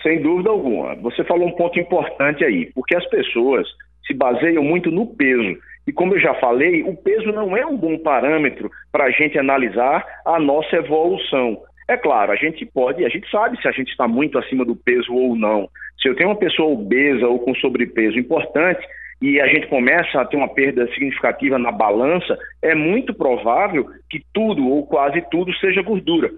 Sem 0.02 0.22
dúvida 0.22 0.50
alguma. 0.50 0.96
Você 0.96 1.24
falou 1.24 1.48
um 1.48 1.56
ponto 1.56 1.80
importante 1.80 2.44
aí, 2.44 2.72
porque 2.74 2.96
as 2.96 3.06
pessoas 3.10 3.68
se 4.06 4.14
baseiam 4.14 4.64
muito 4.64 4.90
no 4.90 5.06
peso. 5.06 5.58
E 5.88 5.92
como 5.92 6.16
eu 6.16 6.20
já 6.20 6.34
falei, 6.36 6.84
o 6.84 6.96
peso 6.96 7.32
não 7.32 7.56
é 7.56 7.66
um 7.66 7.78
bom 7.78 7.98
parâmetro 7.98 8.70
para 8.92 9.06
a 9.06 9.12
gente 9.12 9.38
analisar 9.38 10.06
a 10.26 10.40
nossa 10.40 10.76
evolução. 10.76 11.58
É 11.88 11.98
claro, 11.98 12.32
a 12.32 12.36
gente 12.36 12.66
pode, 12.66 13.04
a 13.04 13.10
gente 13.10 13.30
sabe 13.30 13.60
se 13.62 13.68
a 13.68 13.72
gente 13.72 13.90
está 13.90 14.08
muito 14.08 14.38
acima 14.38 14.64
do 14.64 14.76
peso 14.76 15.14
ou 15.14 15.36
não. 15.36 15.68
Se 16.02 16.08
eu 16.08 16.16
tenho 16.16 16.30
uma 16.30 16.36
pessoa 16.36 16.72
obesa 16.72 17.28
ou 17.28 17.40
com 17.40 17.54
sobrepeso 17.56 18.18
importante 18.18 18.82
e 19.22 19.40
a 19.40 19.48
gente 19.48 19.68
começa 19.68 20.20
a 20.20 20.26
ter 20.26 20.38
uma 20.38 20.48
perda 20.48 20.88
significativa 20.94 21.60
na 21.60 21.72
balança, 21.72 22.38
é 22.62 22.74
muito 22.74 23.14
provável 23.14 23.88
que 24.10 24.22
tudo 24.34 24.68
ou 24.68 24.86
quase 24.88 25.22
tudo 25.30 25.54
seja 25.56 25.82
gordura. 25.82 26.32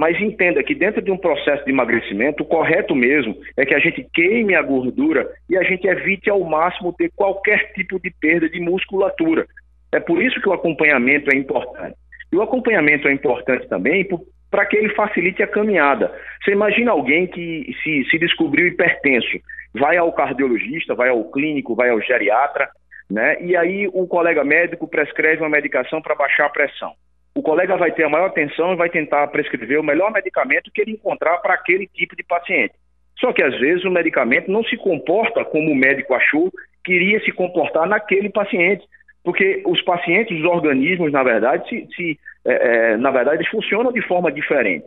Mas 0.00 0.18
entenda 0.18 0.62
que 0.62 0.74
dentro 0.74 1.02
de 1.02 1.10
um 1.10 1.18
processo 1.18 1.62
de 1.62 1.70
emagrecimento, 1.70 2.42
o 2.42 2.46
correto 2.46 2.94
mesmo 2.94 3.36
é 3.54 3.66
que 3.66 3.74
a 3.74 3.78
gente 3.78 4.02
queime 4.14 4.54
a 4.54 4.62
gordura 4.62 5.30
e 5.46 5.58
a 5.58 5.62
gente 5.62 5.86
evite 5.86 6.30
ao 6.30 6.40
máximo 6.42 6.90
ter 6.94 7.10
qualquer 7.14 7.70
tipo 7.74 8.00
de 8.00 8.10
perda 8.10 8.48
de 8.48 8.58
musculatura. 8.60 9.46
É 9.92 10.00
por 10.00 10.22
isso 10.22 10.40
que 10.40 10.48
o 10.48 10.54
acompanhamento 10.54 11.30
é 11.30 11.36
importante. 11.36 11.96
E 12.32 12.36
o 12.36 12.40
acompanhamento 12.40 13.08
é 13.08 13.12
importante 13.12 13.68
também 13.68 14.08
para 14.50 14.64
que 14.64 14.78
ele 14.78 14.88
facilite 14.94 15.42
a 15.42 15.46
caminhada. 15.46 16.10
Você 16.42 16.52
imagina 16.52 16.92
alguém 16.92 17.26
que 17.26 17.70
se, 17.82 18.08
se 18.08 18.18
descobriu 18.18 18.68
hipertenso, 18.68 19.38
vai 19.74 19.98
ao 19.98 20.14
cardiologista, 20.14 20.94
vai 20.94 21.10
ao 21.10 21.30
clínico, 21.30 21.74
vai 21.74 21.90
ao 21.90 22.00
geriatra, 22.00 22.70
né? 23.10 23.36
E 23.42 23.54
aí 23.54 23.86
o 23.92 24.06
colega 24.06 24.42
médico 24.44 24.88
prescreve 24.88 25.42
uma 25.42 25.50
medicação 25.50 26.00
para 26.00 26.14
baixar 26.14 26.46
a 26.46 26.48
pressão 26.48 26.94
o 27.34 27.42
colega 27.42 27.76
vai 27.76 27.92
ter 27.92 28.04
a 28.04 28.08
maior 28.08 28.26
atenção 28.26 28.72
e 28.72 28.76
vai 28.76 28.90
tentar 28.90 29.26
prescrever 29.28 29.78
o 29.78 29.84
melhor 29.84 30.12
medicamento 30.12 30.70
que 30.72 30.80
ele 30.80 30.92
encontrar 30.92 31.38
para 31.38 31.54
aquele 31.54 31.86
tipo 31.86 32.16
de 32.16 32.22
paciente. 32.24 32.74
Só 33.18 33.32
que 33.32 33.42
às 33.42 33.58
vezes 33.58 33.84
o 33.84 33.90
medicamento 33.90 34.50
não 34.50 34.64
se 34.64 34.76
comporta 34.76 35.44
como 35.44 35.70
o 35.70 35.74
médico 35.74 36.14
achou 36.14 36.50
que 36.84 36.92
iria 36.92 37.20
se 37.20 37.30
comportar 37.32 37.86
naquele 37.86 38.30
paciente, 38.30 38.84
porque 39.22 39.62
os 39.66 39.80
pacientes, 39.82 40.38
os 40.38 40.44
organismos, 40.44 41.12
na 41.12 41.22
verdade, 41.22 41.68
se, 41.68 41.88
se 41.94 42.18
é, 42.44 42.52
é, 42.52 42.96
na 42.96 43.10
verdade, 43.10 43.38
eles 43.38 43.50
funcionam 43.50 43.92
de 43.92 44.00
forma 44.02 44.32
diferente. 44.32 44.86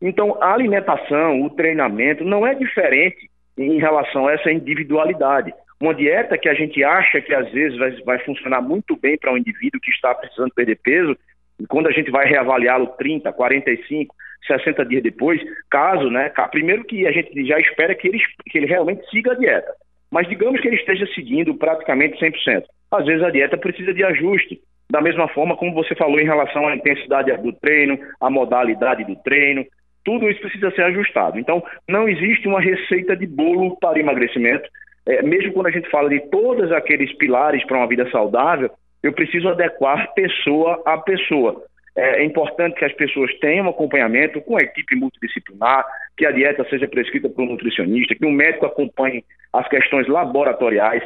Então, 0.00 0.38
a 0.40 0.52
alimentação, 0.52 1.42
o 1.42 1.50
treinamento 1.50 2.24
não 2.24 2.46
é 2.46 2.54
diferente 2.54 3.28
em 3.58 3.78
relação 3.78 4.28
a 4.28 4.32
essa 4.32 4.50
individualidade. 4.50 5.52
Uma 5.80 5.94
dieta 5.94 6.38
que 6.38 6.48
a 6.48 6.54
gente 6.54 6.82
acha 6.84 7.20
que 7.20 7.34
às 7.34 7.50
vezes 7.50 7.76
vai, 7.78 7.90
vai 8.02 8.18
funcionar 8.20 8.60
muito 8.60 8.96
bem 8.96 9.18
para 9.18 9.32
um 9.32 9.36
indivíduo 9.36 9.80
que 9.80 9.90
está 9.90 10.14
precisando 10.14 10.52
perder 10.54 10.78
peso, 10.82 11.16
e 11.60 11.66
quando 11.66 11.88
a 11.88 11.92
gente 11.92 12.10
vai 12.10 12.26
reavaliá-lo 12.26 12.88
30, 12.98 13.32
45, 13.32 14.14
60 14.46 14.84
dias 14.84 15.02
depois, 15.02 15.40
caso, 15.70 16.10
né? 16.10 16.30
Primeiro 16.50 16.84
que 16.84 17.06
a 17.06 17.12
gente 17.12 17.44
já 17.46 17.58
espera 17.58 17.94
que 17.94 18.08
ele, 18.08 18.18
que 18.50 18.58
ele 18.58 18.66
realmente 18.66 19.08
siga 19.10 19.32
a 19.32 19.36
dieta. 19.36 19.72
Mas 20.10 20.28
digamos 20.28 20.60
que 20.60 20.68
ele 20.68 20.76
esteja 20.76 21.06
seguindo 21.14 21.54
praticamente 21.54 22.18
100%. 22.18 22.64
Às 22.92 23.06
vezes 23.06 23.22
a 23.22 23.30
dieta 23.30 23.56
precisa 23.56 23.92
de 23.92 24.04
ajuste. 24.04 24.60
Da 24.90 25.00
mesma 25.00 25.26
forma 25.28 25.56
como 25.56 25.74
você 25.74 25.94
falou 25.94 26.20
em 26.20 26.26
relação 26.26 26.68
à 26.68 26.76
intensidade 26.76 27.36
do 27.38 27.52
treino, 27.52 27.98
à 28.20 28.28
modalidade 28.28 29.04
do 29.04 29.16
treino, 29.16 29.64
tudo 30.04 30.28
isso 30.28 30.40
precisa 30.40 30.70
ser 30.72 30.82
ajustado. 30.82 31.38
Então, 31.38 31.62
não 31.88 32.08
existe 32.08 32.46
uma 32.46 32.60
receita 32.60 33.16
de 33.16 33.26
bolo 33.26 33.76
para 33.80 33.98
emagrecimento. 33.98 34.68
É, 35.06 35.22
mesmo 35.22 35.52
quando 35.52 35.66
a 35.66 35.70
gente 35.70 35.90
fala 35.90 36.08
de 36.08 36.20
todos 36.30 36.70
aqueles 36.70 37.12
pilares 37.16 37.64
para 37.66 37.78
uma 37.78 37.88
vida 37.88 38.08
saudável, 38.10 38.70
eu 39.04 39.12
preciso 39.12 39.50
adequar 39.50 40.14
pessoa 40.14 40.82
a 40.86 40.96
pessoa. 40.96 41.62
É 41.94 42.24
importante 42.24 42.74
que 42.76 42.84
as 42.86 42.92
pessoas 42.94 43.32
tenham 43.38 43.68
acompanhamento 43.68 44.40
com 44.40 44.56
a 44.56 44.62
equipe 44.62 44.96
multidisciplinar, 44.96 45.84
que 46.16 46.26
a 46.26 46.32
dieta 46.32 46.66
seja 46.70 46.88
prescrita 46.88 47.28
por 47.28 47.42
um 47.42 47.50
nutricionista, 47.50 48.14
que 48.14 48.26
um 48.26 48.32
médico 48.32 48.66
acompanhe 48.66 49.22
as 49.52 49.68
questões 49.68 50.08
laboratoriais. 50.08 51.02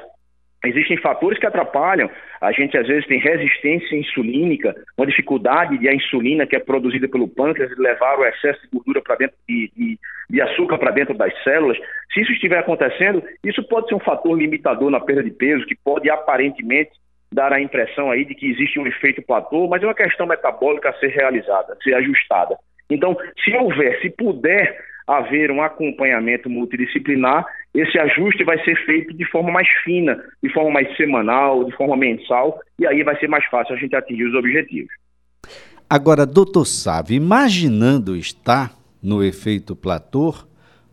Existem 0.65 0.97
fatores 0.97 1.39
que 1.39 1.47
atrapalham. 1.47 2.09
A 2.41 2.53
gente 2.53 2.79
às 2.79 2.87
vezes 2.87 3.07
tem 3.07 3.19
resistência 3.19 3.97
insulínica, 3.97 4.75
uma 4.97 5.07
dificuldade 5.07 5.77
de 5.77 5.89
a 5.89 5.95
insulina 5.95 6.47
que 6.47 6.55
é 6.57 6.61
produzida 6.61 7.09
pelo 7.09 7.29
pâncreas 7.29 7.77
levar 7.79 8.19
o 8.19 8.25
excesso 8.25 8.63
de 8.63 8.69
gordura 8.73 9.03
para 9.03 9.17
dentro 9.17 9.37
de, 9.49 9.71
de, 9.77 9.99
de 10.31 10.41
açúcar 10.41 10.79
para 10.79 10.93
dentro 10.93 11.15
das 11.15 11.33
células. 11.43 11.77
Se 12.15 12.21
isso 12.21 12.33
estiver 12.33 12.59
acontecendo, 12.59 13.23
isso 13.45 13.63
pode 13.65 13.89
ser 13.89 13.97
um 13.97 14.01
fator 14.01 14.39
limitador 14.39 14.89
na 14.89 15.01
perda 15.01 15.23
de 15.23 15.33
peso, 15.33 15.67
que 15.67 15.77
pode 15.77 16.09
aparentemente 16.09 16.93
dar 17.33 17.53
a 17.53 17.61
impressão 17.61 18.11
aí 18.11 18.25
de 18.25 18.35
que 18.35 18.51
existe 18.51 18.79
um 18.79 18.87
efeito 18.87 19.21
platô, 19.23 19.69
mas 19.69 19.83
é 19.83 19.87
uma 19.87 19.95
questão 19.95 20.27
metabólica 20.27 20.89
a 20.91 20.95
ser 20.95 21.09
realizada, 21.09 21.75
a 21.75 21.83
ser 21.83 21.95
ajustada. 21.95 22.57
Então, 22.91 23.17
se 23.45 23.55
houver, 23.55 24.01
se 24.01 24.09
puder 24.11 24.79
haver 25.07 25.51
um 25.51 25.63
acompanhamento 25.63 26.51
multidisciplinar, 26.51 27.47
esse 27.75 27.99
ajuste 27.99 28.45
vai 28.45 28.63
ser 28.65 28.77
feito 28.85 29.15
de 29.15 29.25
forma 29.27 29.51
mais 29.51 29.69
fina, 29.85 30.23
de 30.43 30.53
forma 30.53 30.71
mais 30.71 30.95
semanal, 30.97 31.65
de 31.65 31.75
forma 31.77 31.97
mensal, 31.97 32.61
e 32.79 32.87
aí 32.87 33.03
vai 33.03 33.19
ser 33.19 33.29
mais 33.29 33.45
fácil 33.47 33.75
a 33.75 33.79
gente 33.79 33.97
atingir 33.97 34.25
os 34.25 34.35
objetivos. 34.35 34.93
Agora, 35.89 36.27
doutor 36.27 36.67
Sávio, 36.67 37.17
imaginando 37.17 38.15
estar 38.15 38.73
no 39.03 39.25
efeito 39.25 39.75
platô, 39.75 40.35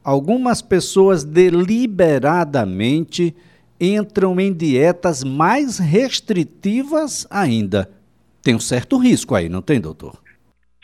algumas 0.01 0.61
pessoas 0.61 1.25
deliberadamente 1.25 3.35
entram 3.79 4.39
em 4.39 4.53
dietas 4.53 5.23
mais 5.23 5.79
restritivas 5.79 7.27
ainda. 7.29 7.89
Tem 8.43 8.55
um 8.55 8.59
certo 8.59 8.97
risco 8.97 9.35
aí, 9.35 9.49
não 9.49 9.61
tem, 9.61 9.81
doutor? 9.81 10.13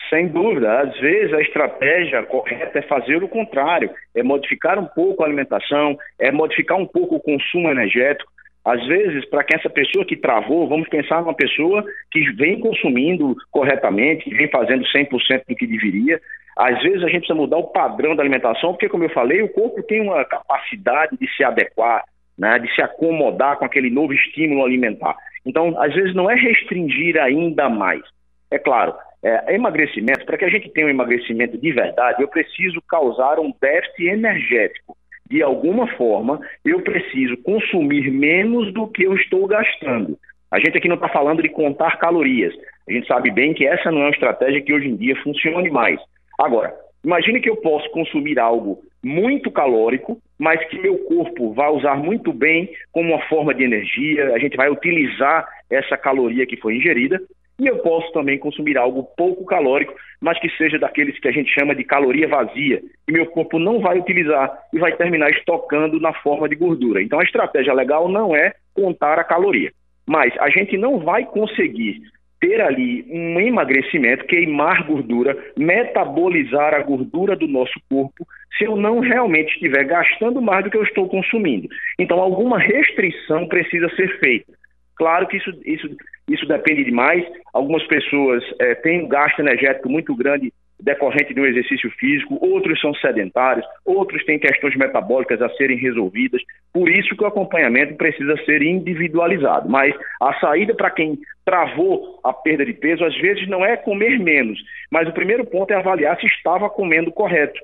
Sem 0.10 0.28
dúvida. 0.28 0.82
Às 0.82 1.00
vezes 1.00 1.34
a 1.34 1.42
estratégia 1.42 2.24
correta 2.24 2.80
é 2.80 2.82
fazer 2.82 3.24
o 3.24 3.30
contrário, 3.30 3.90
é 4.14 4.22
modificar 4.22 4.78
um 4.78 4.86
pouco 4.86 5.24
a 5.24 5.26
alimentação, 5.26 5.98
é 6.20 6.32
modificar 6.32 6.78
um 6.78 6.86
pouco 6.86 7.16
o 7.16 7.20
consumo 7.20 7.70
energético. 7.70 8.30
Às 8.64 8.86
vezes, 8.86 9.26
para 9.30 9.44
que 9.44 9.56
essa 9.56 9.70
pessoa 9.70 10.06
que 10.06 10.16
travou, 10.16 10.68
vamos 10.68 10.88
pensar 10.88 11.22
numa 11.22 11.34
pessoa 11.34 11.84
que 12.12 12.32
vem 12.34 12.60
consumindo 12.60 13.36
corretamente, 13.50 14.26
que 14.26 14.36
vem 14.36 14.50
fazendo 14.50 14.84
100% 14.86 15.44
do 15.48 15.56
que 15.56 15.66
deveria. 15.66 16.22
Às 16.58 16.82
vezes 16.84 17.04
a 17.04 17.08
gente 17.08 17.22
precisa 17.22 17.34
mudar 17.34 17.58
o 17.58 17.72
padrão 17.72 18.16
da 18.16 18.22
alimentação, 18.22 18.72
porque, 18.72 18.90
como 18.90 19.04
eu 19.04 19.10
falei, 19.10 19.42
o 19.42 19.50
corpo 19.50 19.82
tem 19.82 20.02
uma 20.02 20.24
capacidade 20.26 21.18
de 21.18 21.28
se 21.36 21.44
adequar, 21.44 22.04
né, 22.42 22.58
de 22.58 22.74
se 22.74 22.82
acomodar 22.82 23.58
com 23.58 23.66
aquele 23.66 23.92
novo 23.92 24.12
estímulo 24.14 24.66
alimentar. 24.66 25.16
Então, 25.46 25.80
às 25.80 25.94
vezes, 25.94 26.16
não 26.16 26.30
é 26.30 26.34
restringir 26.34 27.16
ainda 27.22 27.70
mais. 27.70 28.02
É 28.50 28.58
claro, 28.58 28.96
é, 29.24 29.54
emagrecimento, 29.54 30.26
para 30.26 30.38
que 30.40 30.46
a 30.46 30.50
gente 30.50 30.68
tenha 30.70 30.88
um 30.88 30.90
emagrecimento 30.90 31.56
de 31.56 31.72
verdade, 31.72 32.24
eu 32.24 32.28
preciso 32.28 32.82
causar 32.90 33.40
um 33.40 33.54
déficit 33.62 34.08
energético. 34.08 34.98
De 35.30 35.44
alguma 35.44 35.88
forma, 35.96 36.42
eu 36.66 36.82
preciso 36.82 37.38
consumir 37.38 38.10
menos 38.10 38.74
do 38.74 38.88
que 38.88 39.04
eu 39.04 39.14
estou 39.16 39.46
gastando. 39.46 40.18
A 40.52 40.60
gente 40.60 40.78
aqui 40.78 40.90
não 40.90 40.96
está 40.96 41.08
falando 41.10 41.44
de 41.44 41.48
contar 41.50 42.00
calorias. 42.00 42.54
A 42.90 42.92
gente 42.92 43.08
sabe 43.08 43.30
bem 43.32 43.54
que 43.54 43.66
essa 43.68 43.92
não 43.92 44.00
é 44.02 44.06
uma 44.06 44.10
estratégia 44.10 44.62
que 44.62 44.74
hoje 44.74 44.88
em 44.88 44.96
dia 44.96 45.16
funcione 45.24 45.70
mais. 45.70 46.02
Agora, 46.40 46.74
imagine 47.06 47.40
que 47.40 47.50
eu 47.50 47.56
posso 47.58 47.90
consumir 47.92 48.40
algo 48.40 48.82
muito 49.04 49.50
calórico, 49.52 50.20
mas 50.38 50.64
que 50.70 50.80
meu 50.80 50.98
corpo 51.06 51.54
vai 51.54 51.70
usar 51.70 51.96
muito 51.96 52.32
bem 52.32 52.70
como 52.92 53.14
uma 53.14 53.22
forma 53.28 53.54
de 53.54 53.64
energia, 53.64 54.34
a 54.34 54.40
gente 54.40 54.56
vai 54.56 54.70
utilizar 54.70 55.48
essa 55.70 55.98
caloria 55.98 56.46
que 56.46 56.58
foi 56.58 56.76
ingerida, 56.76 57.20
e 57.60 57.68
eu 57.68 57.78
posso 57.78 58.12
também 58.12 58.40
consumir 58.40 58.76
algo 58.76 59.04
pouco 59.16 59.46
calórico, 59.46 59.94
mas 60.20 60.40
que 60.40 60.50
seja 60.58 60.80
daqueles 60.80 61.20
que 61.20 61.28
a 61.28 61.32
gente 61.32 61.54
chama 61.54 61.76
de 61.76 61.84
caloria 61.84 62.28
vazia, 62.28 62.82
que 63.06 63.14
meu 63.14 63.28
corpo 63.28 63.60
não 63.60 63.80
vai 63.80 64.00
utilizar 64.00 64.52
e 64.74 64.80
vai 64.80 64.96
terminar 64.96 65.30
estocando 65.30 66.00
na 66.00 66.12
forma 66.12 66.50
de 66.50 66.56
gordura. 66.56 67.02
Então 67.04 67.20
a 67.20 67.24
estratégia 67.24 67.74
legal 67.74 68.10
não 68.10 68.36
é 68.36 68.54
contar 68.74 69.20
a 69.20 69.24
caloria, 69.24 69.72
mas 70.08 70.34
a 70.40 70.50
gente 70.50 70.76
não 70.76 70.98
vai 71.00 71.24
conseguir 71.26 72.02
ter 72.42 72.60
ali 72.60 73.06
um 73.08 73.40
emagrecimento, 73.40 74.26
queimar 74.26 74.86
gordura, 74.86 75.38
metabolizar 75.56 76.74
a 76.74 76.82
gordura 76.82 77.36
do 77.36 77.48
nosso 77.48 77.80
corpo, 77.88 78.28
se 78.58 78.66
eu 78.66 78.76
não 78.76 79.00
realmente 79.00 79.54
estiver 79.54 79.86
gastando 79.86 80.42
mais 80.42 80.64
do 80.64 80.72
que 80.72 80.78
eu 80.78 80.84
estou 80.84 81.08
consumindo. 81.08 81.70
Então, 82.00 82.20
alguma 82.20 82.60
restrição 82.60 83.48
precisa 83.48 83.88
ser 83.96 84.20
feita. 84.20 84.52
Claro 84.96 85.28
que 85.28 85.38
isso, 85.38 85.52
isso, 85.66 85.88
isso 86.28 86.46
depende 86.48 86.84
demais. 86.84 87.24
Algumas 87.54 87.86
pessoas 87.88 88.44
é, 88.60 88.76
têm 88.76 89.04
um 89.04 89.08
gasto 89.08 89.40
energético 89.40 89.90
muito 89.90 90.16
grande 90.16 90.52
decorrente 90.82 91.34
de 91.34 91.40
um 91.40 91.46
exercício 91.46 91.90
físico, 91.92 92.38
outros 92.42 92.80
são 92.80 92.94
sedentários, 92.96 93.66
outros 93.86 94.24
têm 94.26 94.40
questões 94.40 94.76
metabólicas 94.76 95.42
a 95.42 95.50
serem 95.52 95.78
resolvidas. 95.78 96.42
Por 96.74 96.90
isso 96.90 97.16
que 97.16 97.24
o 97.24 97.28
acompanhamento 97.28 97.96
precisa 97.96 98.36
ser 98.46 98.62
individualizado. 98.62 99.70
Mas 99.70 99.94
a 100.22 100.34
saída 100.40 100.74
para 100.74 100.92
quem 100.92 101.18
travou 101.46 102.20
a 102.24 102.34
perda 102.34 102.66
de 102.66 102.74
peso, 102.74 103.04
às 103.04 103.16
vezes, 103.18 103.48
não 103.48 103.66
é 103.66 103.78
comer 103.78 104.20
menos, 104.20 104.60
mas 104.92 105.08
o 105.08 105.14
primeiro 105.14 105.46
ponto 105.46 105.72
é 105.72 105.76
avaliar 105.76 106.20
se 106.20 106.28
estava 106.28 106.70
comendo 106.70 107.12
correto. 107.12 107.60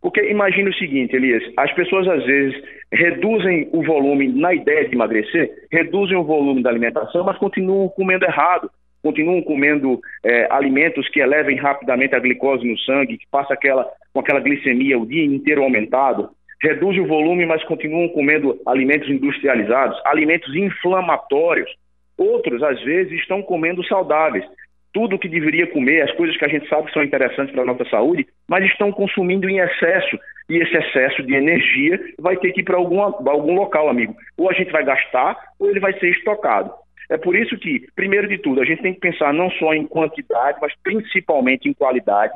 Porque 0.00 0.20
imagine 0.28 0.68
o 0.68 0.74
seguinte, 0.74 1.14
Elias, 1.14 1.44
as 1.56 1.72
pessoas 1.74 2.08
às 2.08 2.24
vezes 2.24 2.60
reduzem 2.92 3.68
o 3.72 3.84
volume 3.84 4.28
na 4.28 4.52
ideia 4.52 4.88
de 4.88 4.96
emagrecer, 4.96 5.48
reduzem 5.70 6.16
o 6.16 6.24
volume 6.24 6.60
da 6.60 6.70
alimentação, 6.70 7.24
mas 7.24 7.38
continuam 7.38 7.88
comendo 7.88 8.24
errado 8.24 8.68
continuam 9.02 9.42
comendo 9.42 10.00
é, 10.24 10.46
alimentos 10.50 11.08
que 11.08 11.20
elevem 11.20 11.56
rapidamente 11.56 12.14
a 12.14 12.20
glicose 12.20 12.66
no 12.66 12.78
sangue, 12.78 13.18
que 13.18 13.26
passa 13.30 13.52
aquela, 13.54 13.86
com 14.12 14.20
aquela 14.20 14.40
glicemia 14.40 14.98
o 14.98 15.06
dia 15.06 15.24
inteiro 15.24 15.62
aumentado, 15.62 16.30
reduzem 16.62 17.02
o 17.02 17.08
volume, 17.08 17.44
mas 17.44 17.64
continuam 17.64 18.08
comendo 18.08 18.58
alimentos 18.66 19.08
industrializados, 19.10 20.00
alimentos 20.04 20.54
inflamatórios. 20.54 21.68
Outros, 22.16 22.62
às 22.62 22.80
vezes, 22.82 23.12
estão 23.14 23.42
comendo 23.42 23.84
saudáveis. 23.84 24.44
Tudo 24.92 25.16
o 25.16 25.18
que 25.18 25.28
deveria 25.28 25.66
comer, 25.66 26.02
as 26.02 26.12
coisas 26.12 26.36
que 26.36 26.44
a 26.44 26.48
gente 26.48 26.68
sabe 26.68 26.86
que 26.86 26.92
são 26.92 27.02
interessantes 27.02 27.52
para 27.52 27.62
a 27.62 27.66
nossa 27.66 27.84
saúde, 27.86 28.26
mas 28.46 28.64
estão 28.66 28.92
consumindo 28.92 29.48
em 29.48 29.58
excesso. 29.58 30.18
E 30.48 30.58
esse 30.58 30.76
excesso 30.76 31.22
de 31.22 31.34
energia 31.34 31.98
vai 32.20 32.36
ter 32.36 32.52
que 32.52 32.60
ir 32.60 32.64
para 32.64 32.76
algum 32.76 33.54
local, 33.54 33.88
amigo. 33.88 34.14
Ou 34.36 34.50
a 34.50 34.52
gente 34.52 34.70
vai 34.70 34.84
gastar, 34.84 35.36
ou 35.58 35.68
ele 35.68 35.80
vai 35.80 35.98
ser 35.98 36.10
estocado. 36.10 36.70
É 37.12 37.18
por 37.18 37.36
isso 37.36 37.58
que, 37.58 37.86
primeiro 37.94 38.26
de 38.26 38.38
tudo, 38.38 38.62
a 38.62 38.64
gente 38.64 38.80
tem 38.80 38.94
que 38.94 39.00
pensar 39.00 39.34
não 39.34 39.50
só 39.50 39.74
em 39.74 39.86
quantidade, 39.86 40.56
mas 40.62 40.72
principalmente 40.82 41.68
em 41.68 41.74
qualidade. 41.74 42.32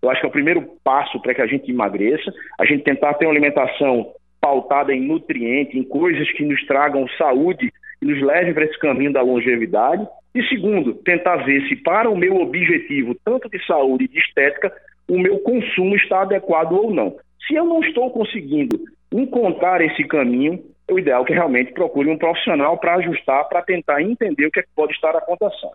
Eu 0.00 0.08
acho 0.08 0.20
que 0.20 0.26
é 0.26 0.28
o 0.30 0.32
primeiro 0.32 0.66
passo 0.82 1.20
para 1.20 1.34
que 1.34 1.42
a 1.42 1.46
gente 1.46 1.70
emagreça, 1.70 2.32
a 2.58 2.64
gente 2.64 2.84
tentar 2.84 3.12
ter 3.14 3.26
uma 3.26 3.32
alimentação 3.32 4.14
pautada 4.40 4.94
em 4.94 5.06
nutrientes, 5.06 5.74
em 5.74 5.82
coisas 5.82 6.30
que 6.32 6.42
nos 6.42 6.64
tragam 6.64 7.06
saúde 7.18 7.70
e 8.00 8.06
nos 8.06 8.22
levem 8.22 8.54
para 8.54 8.64
esse 8.64 8.78
caminho 8.78 9.12
da 9.12 9.20
longevidade. 9.20 10.06
E 10.34 10.42
segundo, 10.44 10.94
tentar 10.94 11.44
ver 11.44 11.60
se 11.68 11.76
para 11.76 12.08
o 12.08 12.16
meu 12.16 12.36
objetivo, 12.36 13.14
tanto 13.26 13.50
de 13.50 13.62
saúde 13.66 14.04
e 14.04 14.08
de 14.08 14.18
estética, 14.20 14.72
o 15.06 15.18
meu 15.18 15.38
consumo 15.40 15.94
está 15.96 16.22
adequado 16.22 16.72
ou 16.72 16.90
não. 16.90 17.14
Se 17.46 17.54
eu 17.54 17.66
não 17.66 17.82
estou 17.82 18.10
conseguindo 18.10 18.80
encontrar 19.12 19.82
esse 19.82 20.02
caminho, 20.04 20.64
o 20.90 20.98
ideal 20.98 21.22
é 21.22 21.26
que 21.26 21.32
realmente 21.32 21.72
procure 21.72 22.10
um 22.10 22.18
profissional 22.18 22.78
para 22.78 22.96
ajustar, 22.96 23.48
para 23.48 23.62
tentar 23.62 24.02
entender 24.02 24.46
o 24.46 24.50
que, 24.50 24.60
é 24.60 24.62
que 24.62 24.68
pode 24.74 24.92
estar 24.92 25.16
acontecendo. 25.16 25.72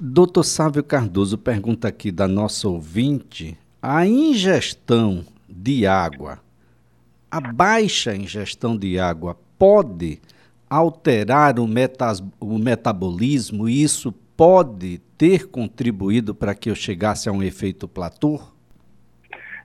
Doutor 0.00 0.44
Sávio 0.44 0.82
Cardoso 0.82 1.36
pergunta 1.36 1.88
aqui 1.88 2.10
da 2.10 2.26
nossa 2.26 2.68
ouvinte: 2.68 3.56
a 3.82 4.06
ingestão 4.06 5.24
de 5.48 5.86
água, 5.86 6.38
a 7.30 7.40
baixa 7.40 8.14
ingestão 8.14 8.76
de 8.76 8.98
água 8.98 9.36
pode 9.58 10.20
alterar 10.68 11.58
o, 11.58 11.66
metas, 11.66 12.22
o 12.40 12.58
metabolismo 12.58 13.68
e 13.68 13.82
isso 13.82 14.12
pode 14.36 14.98
ter 15.16 15.48
contribuído 15.48 16.34
para 16.34 16.54
que 16.54 16.70
eu 16.70 16.74
chegasse 16.74 17.28
a 17.28 17.32
um 17.32 17.42
efeito 17.42 17.86
platô? 17.86 18.40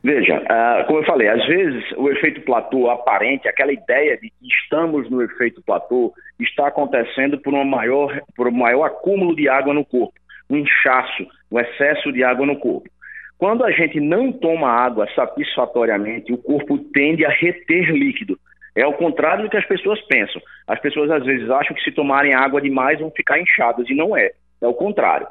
Veja, 0.01 0.37
uh, 0.37 0.85
como 0.87 0.99
eu 0.99 1.05
falei, 1.05 1.27
às 1.27 1.45
vezes 1.45 1.83
o 1.97 2.09
efeito 2.09 2.41
platô 2.41 2.89
aparente, 2.89 3.47
aquela 3.49 3.73
ideia 3.73 4.17
de 4.17 4.29
que 4.29 4.47
estamos 4.47 5.09
no 5.09 5.21
efeito 5.21 5.61
platô, 5.61 6.13
está 6.39 6.67
acontecendo 6.67 7.37
por, 7.39 7.53
uma 7.53 7.65
maior, 7.65 8.21
por 8.35 8.47
um 8.47 8.51
maior 8.51 8.85
acúmulo 8.85 9.35
de 9.35 9.49
água 9.49 9.73
no 9.73 9.83
corpo, 9.83 10.13
um 10.49 10.55
inchaço, 10.55 11.27
um 11.51 11.59
excesso 11.59 12.13
de 12.13 12.23
água 12.23 12.45
no 12.45 12.57
corpo. 12.57 12.89
Quando 13.37 13.63
a 13.63 13.71
gente 13.71 13.99
não 13.99 14.31
toma 14.31 14.69
água 14.69 15.07
satisfatoriamente, 15.15 16.31
o 16.31 16.37
corpo 16.37 16.77
tende 16.93 17.25
a 17.25 17.29
reter 17.29 17.91
líquido. 17.91 18.37
É 18.75 18.85
o 18.85 18.93
contrário 18.93 19.43
do 19.43 19.49
que 19.49 19.57
as 19.57 19.65
pessoas 19.65 19.99
pensam. 20.07 20.41
As 20.67 20.79
pessoas 20.79 21.09
às 21.11 21.25
vezes 21.25 21.49
acham 21.49 21.75
que 21.75 21.83
se 21.83 21.91
tomarem 21.91 22.33
água 22.33 22.61
demais 22.61 22.99
vão 22.99 23.11
ficar 23.11 23.39
inchadas, 23.39 23.89
e 23.89 23.95
não 23.95 24.15
é. 24.15 24.31
É 24.61 24.67
o 24.67 24.73
contrário. 24.73 25.27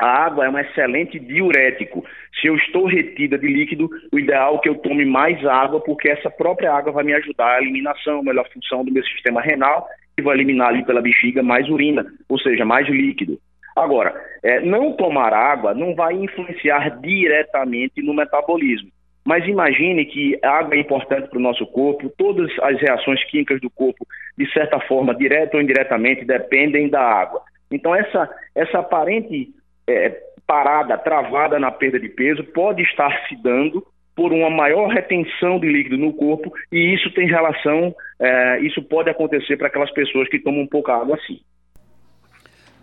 A 0.00 0.24
água 0.24 0.46
é 0.46 0.48
um 0.48 0.58
excelente 0.58 1.18
diurético. 1.18 2.02
Se 2.40 2.46
eu 2.46 2.56
estou 2.56 2.86
retida 2.86 3.36
de 3.36 3.46
líquido, 3.46 3.90
o 4.10 4.18
ideal 4.18 4.56
é 4.56 4.58
que 4.60 4.68
eu 4.70 4.76
tome 4.76 5.04
mais 5.04 5.44
água, 5.44 5.78
porque 5.78 6.08
essa 6.08 6.30
própria 6.30 6.72
água 6.72 6.90
vai 6.90 7.04
me 7.04 7.12
ajudar 7.12 7.56
a 7.56 7.60
eliminação, 7.60 8.22
melhor 8.22 8.48
função 8.50 8.82
do 8.82 8.90
meu 8.90 9.04
sistema 9.04 9.42
renal, 9.42 9.86
e 10.16 10.22
vai 10.22 10.36
eliminar 10.36 10.68
ali 10.68 10.82
pela 10.86 11.02
bexiga 11.02 11.42
mais 11.42 11.68
urina, 11.68 12.06
ou 12.30 12.38
seja, 12.38 12.64
mais 12.64 12.88
líquido. 12.88 13.38
Agora, 13.76 14.14
é, 14.42 14.60
não 14.60 14.94
tomar 14.94 15.34
água 15.34 15.74
não 15.74 15.94
vai 15.94 16.14
influenciar 16.14 16.98
diretamente 17.00 18.02
no 18.02 18.14
metabolismo. 18.14 18.88
Mas 19.22 19.46
imagine 19.46 20.06
que 20.06 20.38
a 20.42 20.60
água 20.60 20.76
é 20.76 20.80
importante 20.80 21.28
para 21.28 21.38
o 21.38 21.42
nosso 21.42 21.66
corpo, 21.66 22.10
todas 22.16 22.50
as 22.62 22.80
reações 22.80 23.22
químicas 23.24 23.60
do 23.60 23.68
corpo, 23.68 24.06
de 24.36 24.50
certa 24.50 24.80
forma, 24.80 25.14
direta 25.14 25.58
ou 25.58 25.62
indiretamente, 25.62 26.24
dependem 26.24 26.88
da 26.88 27.02
água. 27.02 27.42
Então, 27.70 27.94
essa, 27.94 28.28
essa 28.54 28.78
aparente 28.78 29.52
é, 29.90 30.22
parada, 30.46 30.98
travada 30.98 31.58
na 31.58 31.70
perda 31.70 31.98
de 31.98 32.08
peso, 32.08 32.44
pode 32.44 32.82
estar 32.82 33.10
se 33.28 33.36
dando 33.36 33.86
por 34.14 34.32
uma 34.32 34.50
maior 34.50 34.88
retenção 34.88 35.58
de 35.58 35.68
líquido 35.68 35.96
no 35.96 36.12
corpo 36.12 36.52
e 36.70 36.94
isso 36.94 37.10
tem 37.14 37.26
relação, 37.26 37.94
é, 38.18 38.60
isso 38.60 38.82
pode 38.82 39.08
acontecer 39.08 39.56
para 39.56 39.68
aquelas 39.68 39.90
pessoas 39.92 40.28
que 40.28 40.38
tomam 40.38 40.66
pouca 40.66 40.92
água 40.94 41.16
assim. 41.16 41.40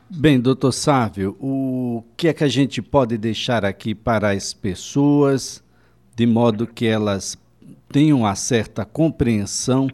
Bem, 0.10 0.40
doutor 0.40 0.72
Sávio, 0.72 1.36
o 1.40 2.02
que 2.16 2.30
é 2.30 2.34
que 2.34 2.44
a 2.44 2.48
gente 2.48 2.82
pode 2.82 3.18
deixar 3.18 3.66
aqui 3.66 3.94
para 3.94 4.30
as 4.30 4.54
pessoas, 4.54 5.62
de 6.16 6.26
modo 6.26 6.66
que 6.66 6.88
elas 6.88 7.38
tenham 7.92 8.20
uma 8.20 8.36
certa 8.36 8.86
compreensão 8.86 9.90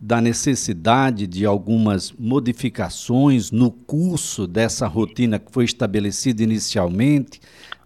da 0.00 0.18
necessidade 0.18 1.26
de 1.26 1.44
algumas 1.44 2.10
modificações 2.18 3.50
no 3.50 3.70
curso 3.70 4.46
dessa 4.46 4.86
rotina 4.86 5.38
que 5.38 5.52
foi 5.52 5.66
estabelecida 5.66 6.42
inicialmente, 6.42 7.38